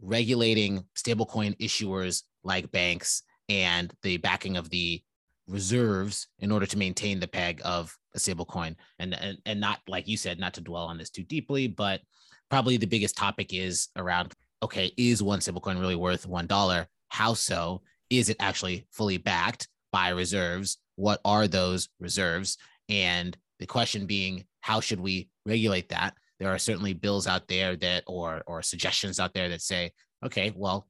[0.02, 5.02] regulating stablecoin issuers like banks and the backing of the
[5.48, 10.08] reserves in order to maintain the peg of a stablecoin, and, and and not like
[10.08, 12.02] you said, not to dwell on this too deeply, but
[12.50, 14.34] probably the biggest topic is around
[14.64, 16.88] okay, is one stablecoin really worth one dollar?
[17.10, 17.82] How so?
[18.10, 20.78] Is it actually fully backed by reserves?
[20.96, 22.58] What are those reserves?
[22.90, 26.16] And the question being, how should we regulate that?
[26.39, 29.91] There are certainly bills out there that, or or suggestions out there that say,
[30.26, 30.88] okay, well,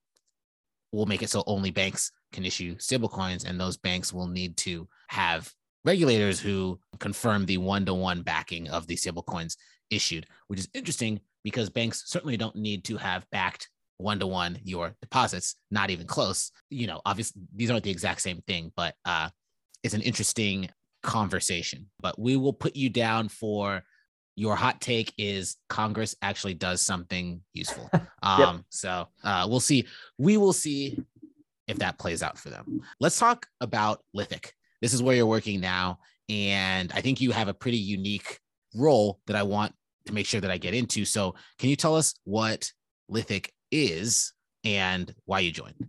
[0.91, 4.88] we'll make it so only banks can issue stablecoins, and those banks will need to
[5.07, 5.51] have
[5.86, 9.55] regulators who confirm the one-to-one backing of the stablecoins
[9.89, 14.59] issued, which is interesting because banks certainly don't need to have backed one to one
[14.63, 16.51] your deposits, not even close.
[16.70, 19.30] You know, obviously these aren't the exact same thing, but uh,
[19.82, 20.70] it's an interesting
[21.04, 21.88] conversation.
[22.00, 23.84] But we will put you down for
[24.36, 27.89] your hot take is Congress actually does something useful.
[28.24, 28.66] Um, yep.
[28.70, 29.88] So uh, we'll see.
[30.18, 31.00] We will see
[31.68, 32.82] if that plays out for them.
[33.00, 34.54] Let's talk about Lithic.
[34.82, 36.00] This is where you're working now.
[36.28, 38.39] And I think you have a pretty unique
[38.76, 39.74] role that I want
[40.08, 41.06] to make sure that I get into.
[41.06, 42.72] So, can you tell us what
[43.08, 44.34] Lithic is
[44.66, 45.88] and why you joined?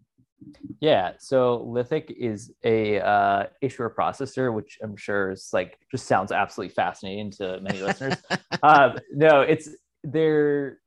[0.80, 6.30] Yeah, so Lithic is a uh, issuer processor, which I'm sure is like just sounds
[6.30, 8.16] absolutely fascinating to many listeners.
[8.62, 9.68] Uh, no, it's
[10.04, 10.78] they're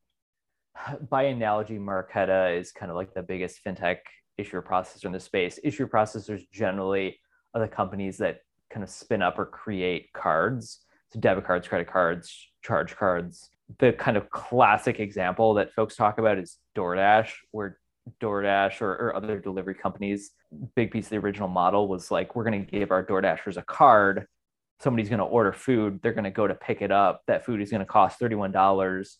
[1.10, 3.98] by analogy, Marqeta is kind of like the biggest fintech
[4.38, 5.60] issuer processor in the space.
[5.64, 7.20] Issuer processors generally
[7.54, 8.40] are the companies that
[8.70, 10.80] kind of spin up or create cards,
[11.12, 13.50] so debit cards, credit cards, charge cards.
[13.80, 17.78] The kind of classic example that folks talk about is DoorDash, where
[18.22, 20.32] DoorDash or, or other delivery companies,
[20.76, 23.62] big piece of the original model was like, we're going to give our DoorDashers a
[23.62, 24.28] card.
[24.80, 26.00] Somebody's going to order food.
[26.02, 27.22] They're going to go to pick it up.
[27.28, 29.16] That food is going to cost $31.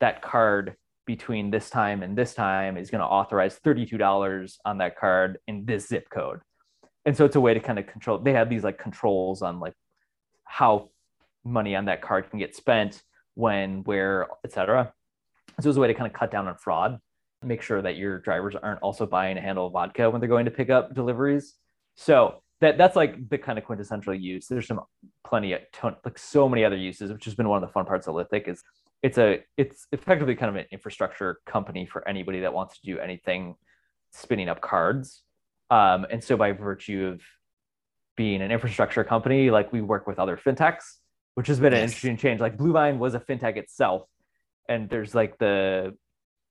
[0.00, 0.74] That card
[1.06, 5.64] between this time and this time is going to authorize $32 on that card in
[5.64, 6.40] this zip code.
[7.04, 8.18] And so it's a way to kind of control.
[8.18, 9.74] They have these like controls on like
[10.44, 10.90] how
[11.44, 13.00] money on that card can get spent,
[13.34, 14.92] when, where, etc.
[15.60, 16.98] So it's a way to kind of cut down on fraud
[17.42, 20.46] make sure that your drivers aren't also buying a handle of vodka when they're going
[20.46, 21.54] to pick up deliveries.
[21.94, 24.46] So that that's like the kind of quintessential use.
[24.46, 24.80] There's some
[25.24, 27.84] plenty of ton, like so many other uses, which has been one of the fun
[27.84, 28.62] parts of Lithic is
[29.02, 32.98] it's a it's effectively kind of an infrastructure company for anybody that wants to do
[32.98, 33.54] anything
[34.12, 35.22] spinning up cards.
[35.70, 37.22] Um, and so by virtue of
[38.16, 40.84] being an infrastructure company, like we work with other fintechs,
[41.34, 41.78] which has been yes.
[41.78, 42.40] an interesting change.
[42.40, 44.04] Like Bluevine was a fintech itself,
[44.68, 45.94] and there's like the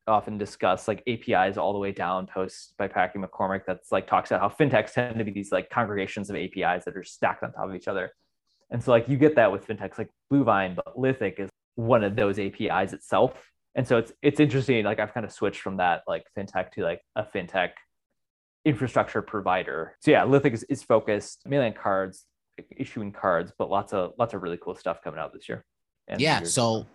[0.08, 4.32] often discuss like APIs all the way down posts by Packy McCormick that's like talks
[4.32, 7.51] about how fintechs tend to be these like congregations of APIs that are stacked on
[7.51, 8.12] top of each other.
[8.72, 12.16] And so like you get that with fintechs like Bluevine, but Lithic is one of
[12.16, 13.34] those APIs itself.
[13.76, 14.86] And so it's it's interesting.
[14.86, 17.72] Like I've kind of switched from that like fintech to like a fintech
[18.64, 19.95] infrastructure provider.
[19.99, 22.26] So yeah, Lithic is, is focused mainly on cards,
[22.76, 25.66] issuing cards, but lots of lots of really cool stuff coming out this year.
[26.18, 26.43] yeah.
[26.43, 26.88] So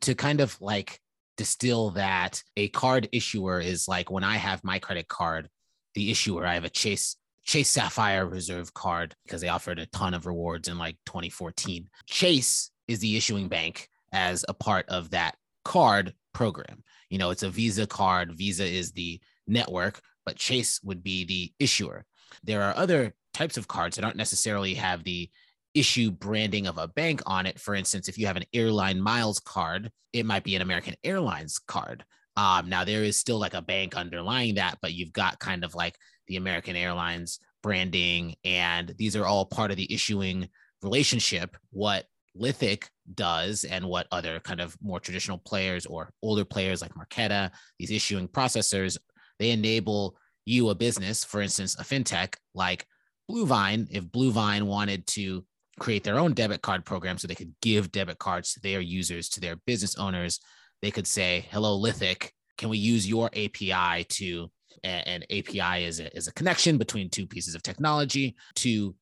[0.00, 1.00] to kind of like
[1.36, 5.48] distill that a card issuer is like when I have my credit card,
[5.94, 10.14] the issuer, I have a Chase Chase Sapphire Reserve card because they offered a ton
[10.14, 11.88] of rewards in like 2014.
[12.06, 16.84] Chase is the issuing bank as a part of that card program.
[17.10, 18.32] You know, it's a Visa card.
[18.32, 22.04] Visa is the network, but Chase would be the issuer.
[22.44, 25.28] There are other types of cards that aren't necessarily have the
[25.74, 27.58] issue branding of a bank on it.
[27.58, 31.58] For instance, if you have an airline miles card, it might be an American Airlines
[31.58, 32.04] card.
[32.36, 35.74] Um, now there is still like a bank underlying that, but you've got kind of
[35.74, 35.96] like
[36.26, 40.48] the American Airlines branding, and these are all part of the issuing
[40.82, 41.56] relationship.
[41.70, 46.92] What Lithic does and what other kind of more traditional players or older players like
[46.94, 48.96] Marqeta, these issuing processors,
[49.38, 52.86] they enable you a business, for instance, a fintech like
[53.30, 55.44] Bluevine, if Bluevine wanted to
[55.78, 59.28] create their own debit card program so they could give debit cards to their users,
[59.30, 60.40] to their business owners.
[60.80, 64.50] They could say, hello, Lithic, can we use your API to,
[64.84, 68.94] and API is a, is a connection between two pieces of technology to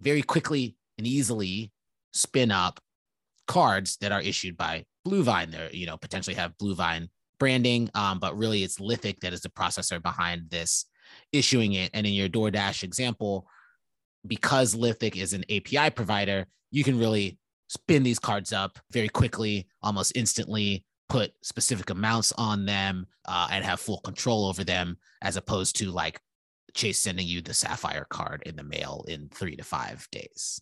[0.00, 1.72] very quickly and easily
[2.12, 2.80] spin up
[3.46, 5.50] cards that are issued by Bluevine.
[5.50, 7.08] They're, you know potentially have Bluevine
[7.38, 10.86] branding, um, but really it's Lithic that is the processor behind this
[11.32, 11.90] issuing it.
[11.94, 13.46] And in your DoorDash example,
[14.26, 19.66] because Lithic is an API provider, you can really spin these cards up very quickly,
[19.82, 25.36] almost instantly, put specific amounts on them, uh, and have full control over them, as
[25.36, 26.20] opposed to like
[26.74, 30.60] Chase sending you the Sapphire card in the mail in three to five days.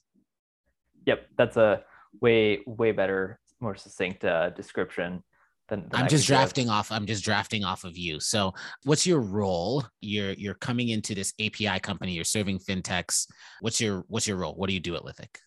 [1.06, 1.82] Yep, that's a
[2.20, 5.22] way way better, more succinct uh, description
[5.72, 6.92] than, than I'm just drafting off.
[6.92, 8.20] I'm just drafting off of you.
[8.20, 8.52] So,
[8.84, 9.84] what's your role?
[10.00, 12.12] You're you're coming into this API company.
[12.12, 13.26] You're serving fintechs.
[13.60, 14.54] What's your what's your role?
[14.54, 15.38] What do you do at Lithic?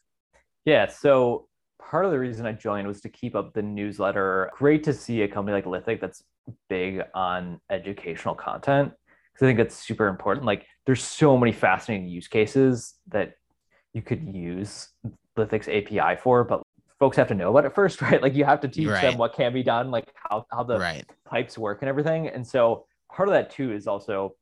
[0.66, 0.88] Yeah.
[0.88, 1.48] So
[1.80, 4.50] part of the reason I joined was to keep up the newsletter.
[4.56, 6.24] Great to see a company like Lithic that's
[6.70, 8.92] big on educational content
[9.32, 10.46] because I think that's super important.
[10.46, 13.34] Like, there's so many fascinating use cases that
[13.94, 14.88] you could use
[15.38, 16.64] Lithic's API for, but
[17.00, 18.22] folks have to know about it first, right?
[18.22, 19.02] Like you have to teach right.
[19.02, 21.06] them what can be done, like how, how the right.
[21.26, 22.28] pipes work and everything.
[22.28, 24.36] And so part of that too is also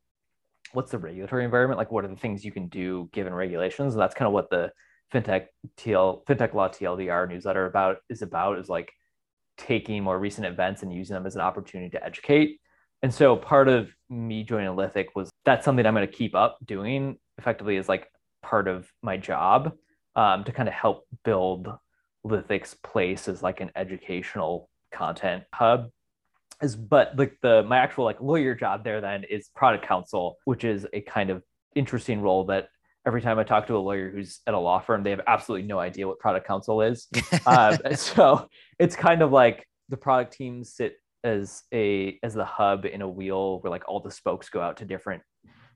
[0.72, 1.78] what's the regulatory environment?
[1.78, 3.94] Like what are the things you can do given regulations?
[3.94, 4.72] And that's kind of what the
[5.12, 5.46] fintech
[5.76, 8.92] TL fintech law TLDR newsletter about is about is like
[9.56, 12.60] taking more recent events and using them as an opportunity to educate.
[13.02, 16.58] And so part of me joining Lithic was that's something I'm going to keep up
[16.64, 18.10] doing effectively is like
[18.42, 19.72] part of my job
[20.16, 21.68] um, to kind of help build
[22.24, 25.88] Lithic's place as like an educational content hub
[26.62, 30.64] is but like the my actual like lawyer job there then is product counsel which
[30.64, 31.42] is a kind of
[31.74, 32.68] interesting role that
[33.06, 35.66] every time I talk to a lawyer who's at a law firm, they have absolutely
[35.66, 37.08] no idea what product counsel is.
[37.46, 38.48] uh, so
[38.78, 43.08] it's kind of like the product teams sit as a as the hub in a
[43.08, 45.22] wheel where like all the spokes go out to different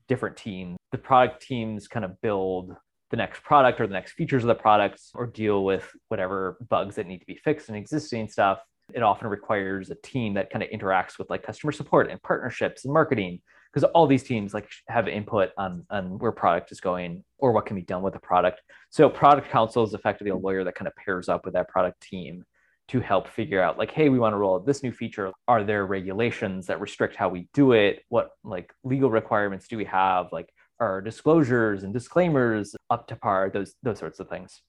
[0.09, 0.76] different teams.
[0.92, 2.74] The product teams kind of build
[3.11, 6.96] the next product or the next features of the products or deal with whatever bugs
[6.96, 8.61] that need to be fixed in existing stuff.
[8.94, 12.84] It often requires a team that kind of interacts with like customer support and partnerships
[12.84, 13.40] and marketing
[13.72, 17.66] because all these teams like have input on on where product is going or what
[17.66, 18.61] can be done with the product.
[18.90, 22.00] So product counsel is effectively a lawyer that kind of pairs up with that product
[22.00, 22.44] team
[22.88, 25.62] to help figure out like hey we want to roll out this new feature are
[25.62, 30.26] there regulations that restrict how we do it what like legal requirements do we have
[30.32, 30.48] like
[30.81, 34.62] are disclosures and disclaimers up to par those those sorts of things.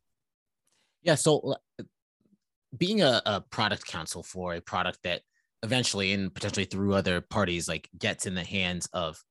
[1.03, 1.55] Yeah so
[2.77, 5.21] being a, a product counsel for a product that
[5.63, 9.21] eventually and potentially through other parties like gets in the hands of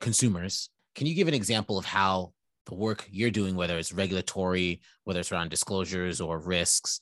[0.00, 2.32] consumers can you give an example of how
[2.66, 7.00] the work you're doing whether it's regulatory whether it's around disclosures or risks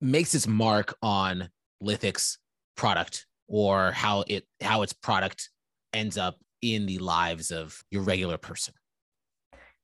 [0.00, 1.48] makes its mark on
[1.80, 2.38] Lithic's
[2.76, 5.50] product or how it how its product
[5.92, 8.74] ends up in the lives of your regular person?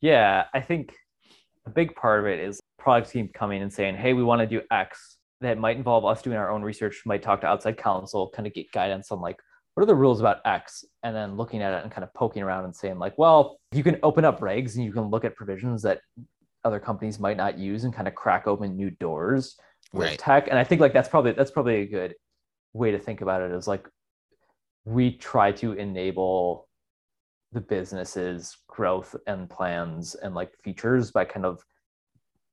[0.00, 0.94] Yeah i think
[1.66, 4.46] a big part of it is product team coming and saying hey we want to
[4.46, 5.18] do x.
[5.42, 8.54] That might involve us doing our own research might talk to outside counsel kind of
[8.54, 9.36] get guidance on like
[9.74, 10.86] what are the rules about x?
[11.02, 13.82] And then looking at it and kind of poking around and saying like well you
[13.82, 16.00] can open up regs and you can look at provisions that
[16.64, 19.56] other companies might not use and kind of crack open new doors
[19.92, 20.18] with right.
[20.18, 20.48] tech.
[20.48, 22.14] And i think like that's probably that's probably a good
[22.72, 23.86] way to think about it is like
[24.84, 26.65] we try to enable
[27.52, 31.62] the business's growth and plans and like features by kind of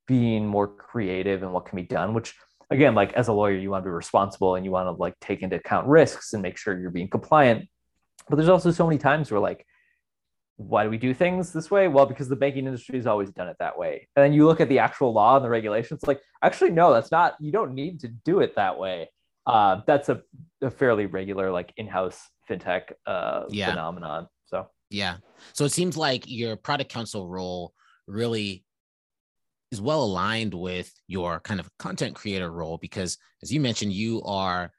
[0.07, 2.35] being more creative and what can be done which
[2.69, 5.17] again like as a lawyer you want to be responsible and you want to like
[5.19, 7.67] take into account risks and make sure you're being compliant
[8.29, 9.65] but there's also so many times where like
[10.57, 11.87] why do we do things this way?
[11.87, 14.07] Well, because the banking industry has always done it that way.
[14.15, 17.11] And then you look at the actual law and the regulations, like, actually, no, that's
[17.11, 19.09] not, you don't need to do it that way.
[19.47, 20.21] Uh, that's a,
[20.61, 23.69] a fairly regular, like, in house fintech uh, yeah.
[23.69, 24.27] phenomenon.
[24.93, 25.17] Yeah.
[25.53, 27.73] So it seems like your product counsel role
[28.07, 28.63] really
[29.71, 34.21] is well aligned with your kind of content creator role because, as you mentioned, you
[34.21, 34.71] are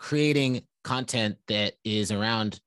[0.00, 2.60] creating content that is around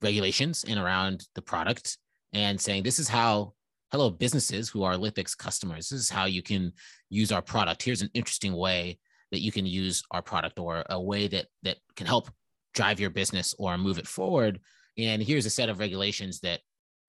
[0.00, 1.98] regulations and around the product
[2.32, 3.52] and saying this is how
[3.92, 6.70] hello businesses who are Lithic's customers this is how you can
[7.08, 8.98] use our product here's an interesting way
[9.32, 12.28] that you can use our product or a way that that can help
[12.74, 14.60] drive your business or move it forward
[14.98, 16.60] and here's a set of regulations that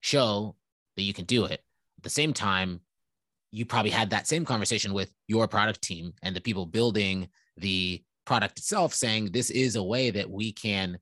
[0.02, 0.56] show
[0.96, 1.62] that you can do it
[1.98, 2.82] at the same time
[3.52, 8.04] you probably had that same conversation with your product team and the people building the
[8.26, 10.98] product itself saying this is a way that we can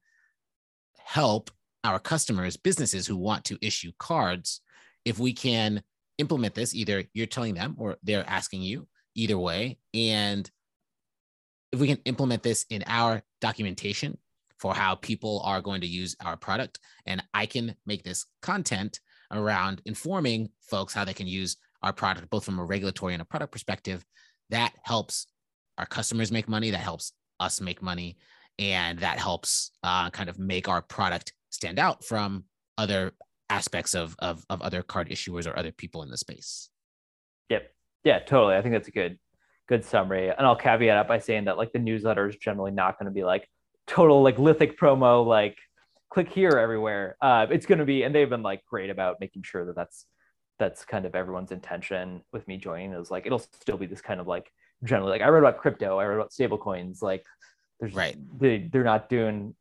[1.03, 1.49] help
[1.83, 4.61] our customers, businesses who want to issue cards,
[5.05, 5.81] if we can
[6.17, 9.77] implement this, either you're telling them or they're asking you, either way.
[9.93, 10.49] And
[11.71, 14.17] if we can implement this in our documentation
[14.59, 18.99] for how people are going to use our product, and I can make this content
[19.31, 23.25] around informing folks how they can use our product, both from a regulatory and a
[23.25, 24.03] product perspective,
[24.49, 25.27] that helps
[25.77, 28.17] our customers make money, that helps us make money,
[28.59, 32.45] and that helps uh, kind of make our product stand out from
[32.77, 33.11] other
[33.49, 36.69] aspects of, of of other card issuers or other people in the space.
[37.49, 37.71] Yep.
[38.03, 38.55] Yeah, totally.
[38.55, 39.19] I think that's a good
[39.67, 40.29] good summary.
[40.29, 43.11] And I'll caveat it by saying that like the newsletter is generally not going to
[43.11, 43.47] be like
[43.87, 45.57] total like lithic promo like
[46.09, 47.17] click here everywhere.
[47.21, 50.05] Uh, it's going to be, and they've been like great about making sure that that's
[50.57, 54.21] that's kind of everyone's intention with me joining is like it'll still be this kind
[54.21, 54.49] of like
[54.85, 57.23] generally like I read about crypto, I read about stable coins, like
[57.79, 59.55] there's right they, they're not doing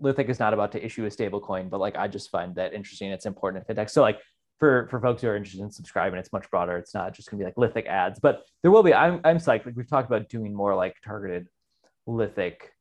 [0.00, 2.74] Lithic is not about to issue a stable coin, but like I just find that
[2.74, 3.10] interesting.
[3.10, 3.88] It's important in fintech.
[3.88, 4.20] So like
[4.58, 6.76] for for folks who are interested in subscribing, it's much broader.
[6.76, 8.92] It's not just gonna be like Lithic ads, but there will be.
[8.92, 9.64] I'm I'm psyched.
[9.64, 11.48] Like we've talked about doing more like targeted
[12.06, 12.72] Lithic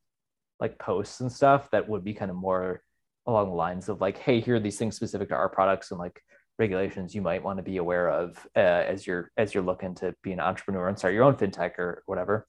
[0.60, 2.82] like posts and stuff that would be kind of more
[3.26, 6.00] along the lines of like, hey, here are these things specific to our products and
[6.00, 6.22] like
[6.58, 10.14] regulations you might want to be aware of uh, as you're as you're looking to
[10.24, 12.48] be an entrepreneur and start your own fintech or whatever.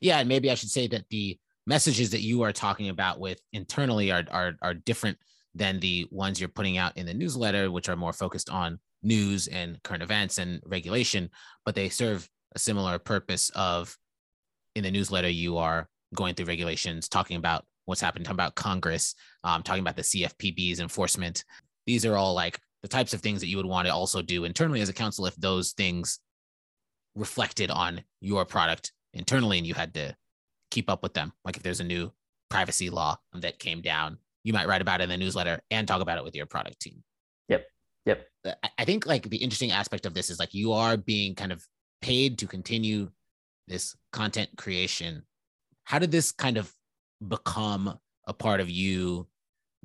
[0.00, 3.40] Yeah, and maybe I should say that the messages that you are talking about with
[3.52, 5.18] internally are, are, are different
[5.54, 9.46] than the ones you're putting out in the newsletter, which are more focused on news
[9.48, 11.30] and current events and regulation,
[11.64, 13.96] but they serve a similar purpose of
[14.74, 19.14] in the newsletter, you are going through regulations, talking about what's happened, talking about Congress,
[19.44, 21.44] um, talking about the CFPB's enforcement.
[21.86, 24.44] These are all like the types of things that you would want to also do
[24.44, 26.20] internally as a counsel if those things
[27.14, 30.14] reflected on your product internally and you had to
[30.70, 31.32] keep up with them.
[31.44, 32.12] Like if there's a new
[32.50, 36.00] privacy law that came down, you might write about it in the newsletter and talk
[36.00, 37.02] about it with your product team.
[37.48, 37.66] Yep.
[38.06, 38.28] Yep.
[38.78, 41.66] I think like the interesting aspect of this is like you are being kind of
[42.00, 43.10] paid to continue
[43.66, 45.22] this content creation.
[45.88, 46.70] How did this kind of
[47.26, 49.26] become a part of you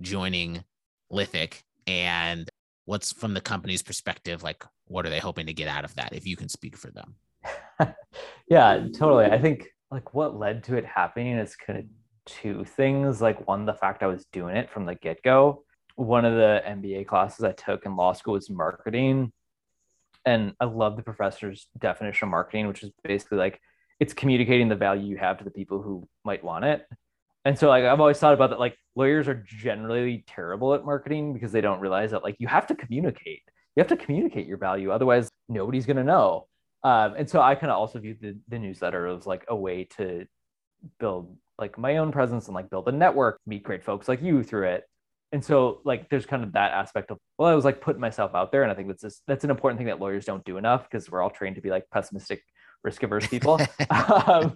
[0.01, 0.65] joining
[1.09, 1.63] Lithic?
[1.87, 2.49] And
[2.83, 6.11] what's from the company's perspective like what are they hoping to get out of that
[6.11, 7.15] if you can speak for them?
[8.49, 9.25] Yeah totally.
[9.27, 11.85] I think like what led to it happening is kind of
[12.25, 13.21] two things.
[13.21, 15.63] Like one the fact i was doing it from the get-go.
[15.95, 19.31] One of the mba classes i took in law school was marketing.
[20.25, 23.61] And i love the professor's definition of marketing which is basically like
[24.03, 26.85] it's communicating the value you have to the people who might want it
[27.45, 31.33] and so like I've always thought about that like lawyers are generally terrible at marketing
[31.33, 33.41] because they don't realize that like you have to communicate.
[33.75, 36.47] You have to communicate your value, otherwise nobody's gonna know.
[36.83, 39.85] Um, and so I kind of also view the, the newsletter as like a way
[39.97, 40.25] to
[40.99, 44.43] build like my own presence and like build a network, meet great folks like you
[44.43, 44.83] through it.
[45.31, 48.35] And so like there's kind of that aspect of well, I was like putting myself
[48.35, 50.57] out there, and I think that's just, that's an important thing that lawyers don't do
[50.57, 52.41] enough because we're all trained to be like pessimistic
[52.83, 53.59] risk averse people.
[53.89, 54.55] um,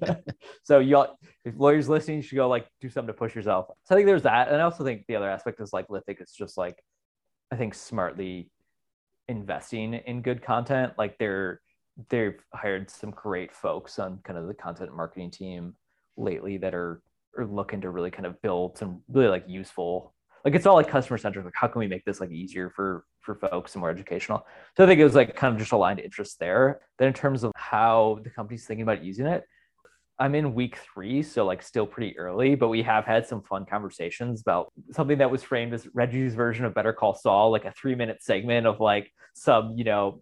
[0.64, 1.06] so you
[1.46, 3.68] if lawyers listening, you should go like do something to push yourself.
[3.86, 6.22] So I think there's that, and I also think the other aspect is like Lithic
[6.22, 6.78] is just like
[7.52, 8.52] I think smartly
[9.28, 10.94] investing in good content.
[10.98, 11.62] Like they're
[12.10, 15.76] they've hired some great folks on kind of the content marketing team
[16.16, 17.02] lately that are
[17.38, 20.14] are looking to really kind of build some really like useful
[20.46, 23.06] like it's all like customer centric like how can we make this like easier for
[23.22, 26.00] for folks and more educational so i think it was like kind of just aligned
[26.00, 29.44] interests there then in terms of how the company's thinking about using it
[30.20, 33.66] i'm in week three so like still pretty early but we have had some fun
[33.66, 37.72] conversations about something that was framed as reggie's version of better call saul like a
[37.72, 40.22] three minute segment of like some you know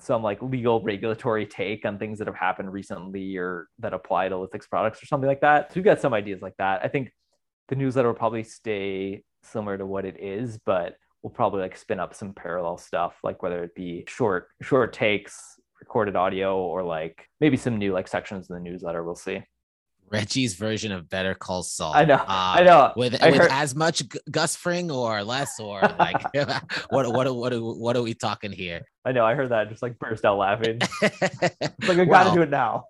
[0.00, 4.38] some like legal regulatory take on things that have happened recently or that apply to
[4.38, 5.70] Lithic's products or something like that.
[5.70, 6.80] So we've got some ideas like that.
[6.82, 7.12] I think
[7.72, 11.98] the newsletter will probably stay similar to what it is, but we'll probably like spin
[11.98, 17.26] up some parallel stuff, like whether it be short short takes, recorded audio, or like
[17.40, 19.02] maybe some new like sections in the newsletter.
[19.02, 19.42] We'll see.
[20.10, 21.94] Reggie's version of Better Call Saul.
[21.94, 22.22] I know.
[22.28, 22.92] I um, know.
[22.94, 23.50] With, I with heard...
[23.50, 26.22] as much Gus Fring or less, or like
[26.90, 28.82] what what what what are we talking here?
[29.06, 29.24] I know.
[29.24, 29.70] I heard that.
[29.70, 30.78] Just like burst out laughing.
[31.02, 32.84] like I got to do it now.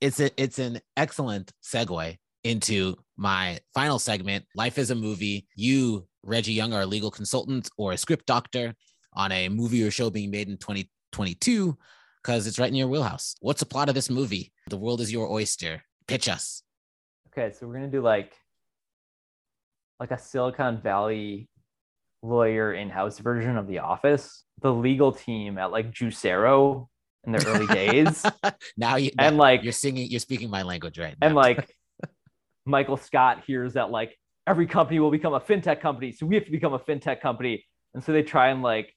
[0.00, 4.44] it's a, it's an excellent segue into my final segment.
[4.54, 5.46] Life is a movie.
[5.56, 8.74] You, Reggie Young, are a legal consultant or a script doctor
[9.12, 11.76] on a movie or show being made in 2022
[12.22, 13.36] because it's right in your wheelhouse.
[13.40, 14.52] What's the plot of this movie?
[14.68, 15.82] The world is your oyster.
[16.06, 16.62] Pitch us.
[17.28, 18.32] Okay, so we're gonna do like
[20.00, 21.48] like a Silicon Valley
[22.22, 24.44] lawyer in-house version of The Office.
[24.60, 26.88] The legal team at like Juicero
[27.24, 28.24] in the early days.
[28.76, 31.26] now you and like you're singing, you're speaking my language right now.
[31.26, 31.68] And like
[32.66, 36.44] Michael Scott hears that like every company will become a fintech company, so we have
[36.44, 37.64] to become a fintech company,
[37.94, 38.92] and so they try and like,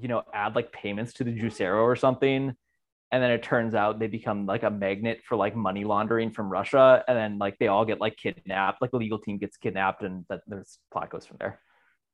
[0.00, 2.54] you know, add like payments to the Juicero or something,
[3.10, 6.50] and then it turns out they become like a magnet for like money laundering from
[6.50, 10.02] Russia, and then like they all get like kidnapped, like the legal team gets kidnapped,
[10.02, 11.60] and that there's plot goes from there.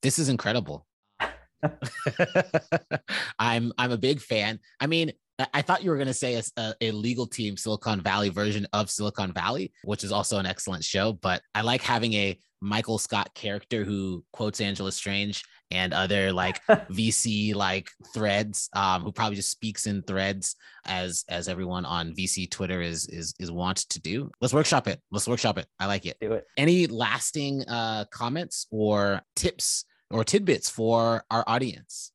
[0.03, 0.87] This is incredible.
[3.39, 4.61] I'm I'm a big fan.
[4.79, 5.13] I mean,
[5.55, 8.91] I thought you were going to say a, a, legal team Silicon Valley version of
[8.91, 11.13] Silicon Valley, which is also an excellent show.
[11.13, 16.65] But I like having a Michael Scott character who quotes Angela Strange and other like
[16.69, 22.51] VC like threads, um, who probably just speaks in threads as as everyone on VC
[22.51, 24.31] Twitter is is is wont to do.
[24.41, 25.01] Let's workshop it.
[25.11, 25.67] Let's workshop it.
[25.79, 26.19] I like it.
[26.21, 26.47] Do it.
[26.57, 32.13] Any lasting uh, comments or tips or tidbits for our audience?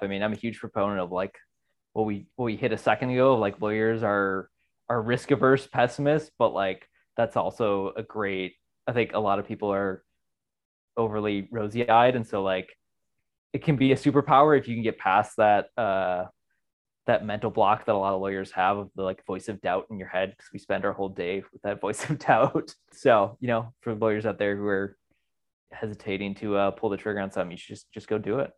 [0.00, 1.36] I mean, I'm a huge proponent of like
[1.96, 4.50] what we what we hit a second ago like lawyers are
[4.90, 6.86] are risk averse pessimists but like
[7.16, 8.52] that's also a great
[8.86, 10.04] i think a lot of people are
[10.98, 12.68] overly rosy eyed and so like
[13.54, 16.24] it can be a superpower if you can get past that uh
[17.06, 19.86] that mental block that a lot of lawyers have of the like voice of doubt
[19.90, 22.74] in your head because we spend our whole day with that voice of doubt.
[22.92, 24.98] So you know for lawyers out there who are
[25.72, 28.50] hesitating to uh, pull the trigger on something you should just just go do it.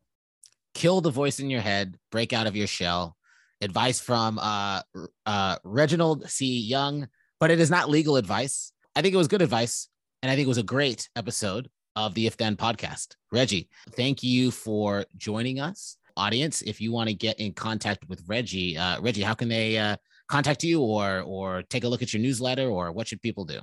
[0.74, 3.17] Kill the voice in your head break out of your shell
[3.60, 4.82] advice from uh,
[5.26, 6.60] uh, Reginald C.
[6.60, 7.08] Young,
[7.40, 8.72] but it is not legal advice.
[8.94, 9.88] I think it was good advice,
[10.22, 13.16] and I think it was a great episode of the If Then podcast.
[13.32, 15.96] Reggie, thank you for joining us.
[16.16, 19.78] Audience, if you want to get in contact with Reggie, uh, Reggie, how can they
[19.78, 19.96] uh,
[20.28, 23.60] contact you or or take a look at your newsletter or what should people do?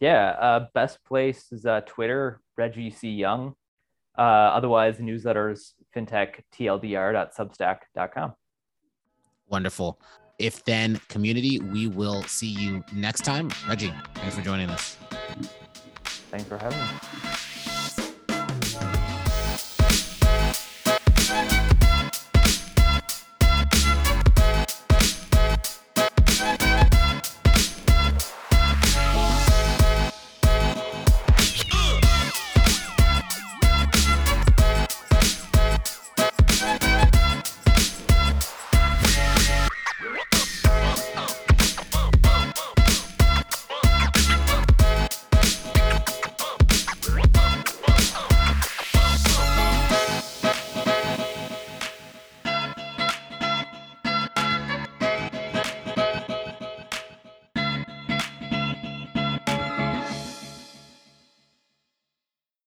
[0.00, 3.10] Yeah, uh, best place is uh, Twitter, Reggie C.
[3.10, 3.54] Young.
[4.16, 5.56] Uh, otherwise, newsletters, newsletter
[5.94, 8.32] fintech tldr.substack.com.
[9.48, 9.98] Wonderful.
[10.38, 13.50] If then community, we will see you next time.
[13.68, 14.96] Reggie, thanks for joining us.
[16.30, 17.27] Thanks for having me.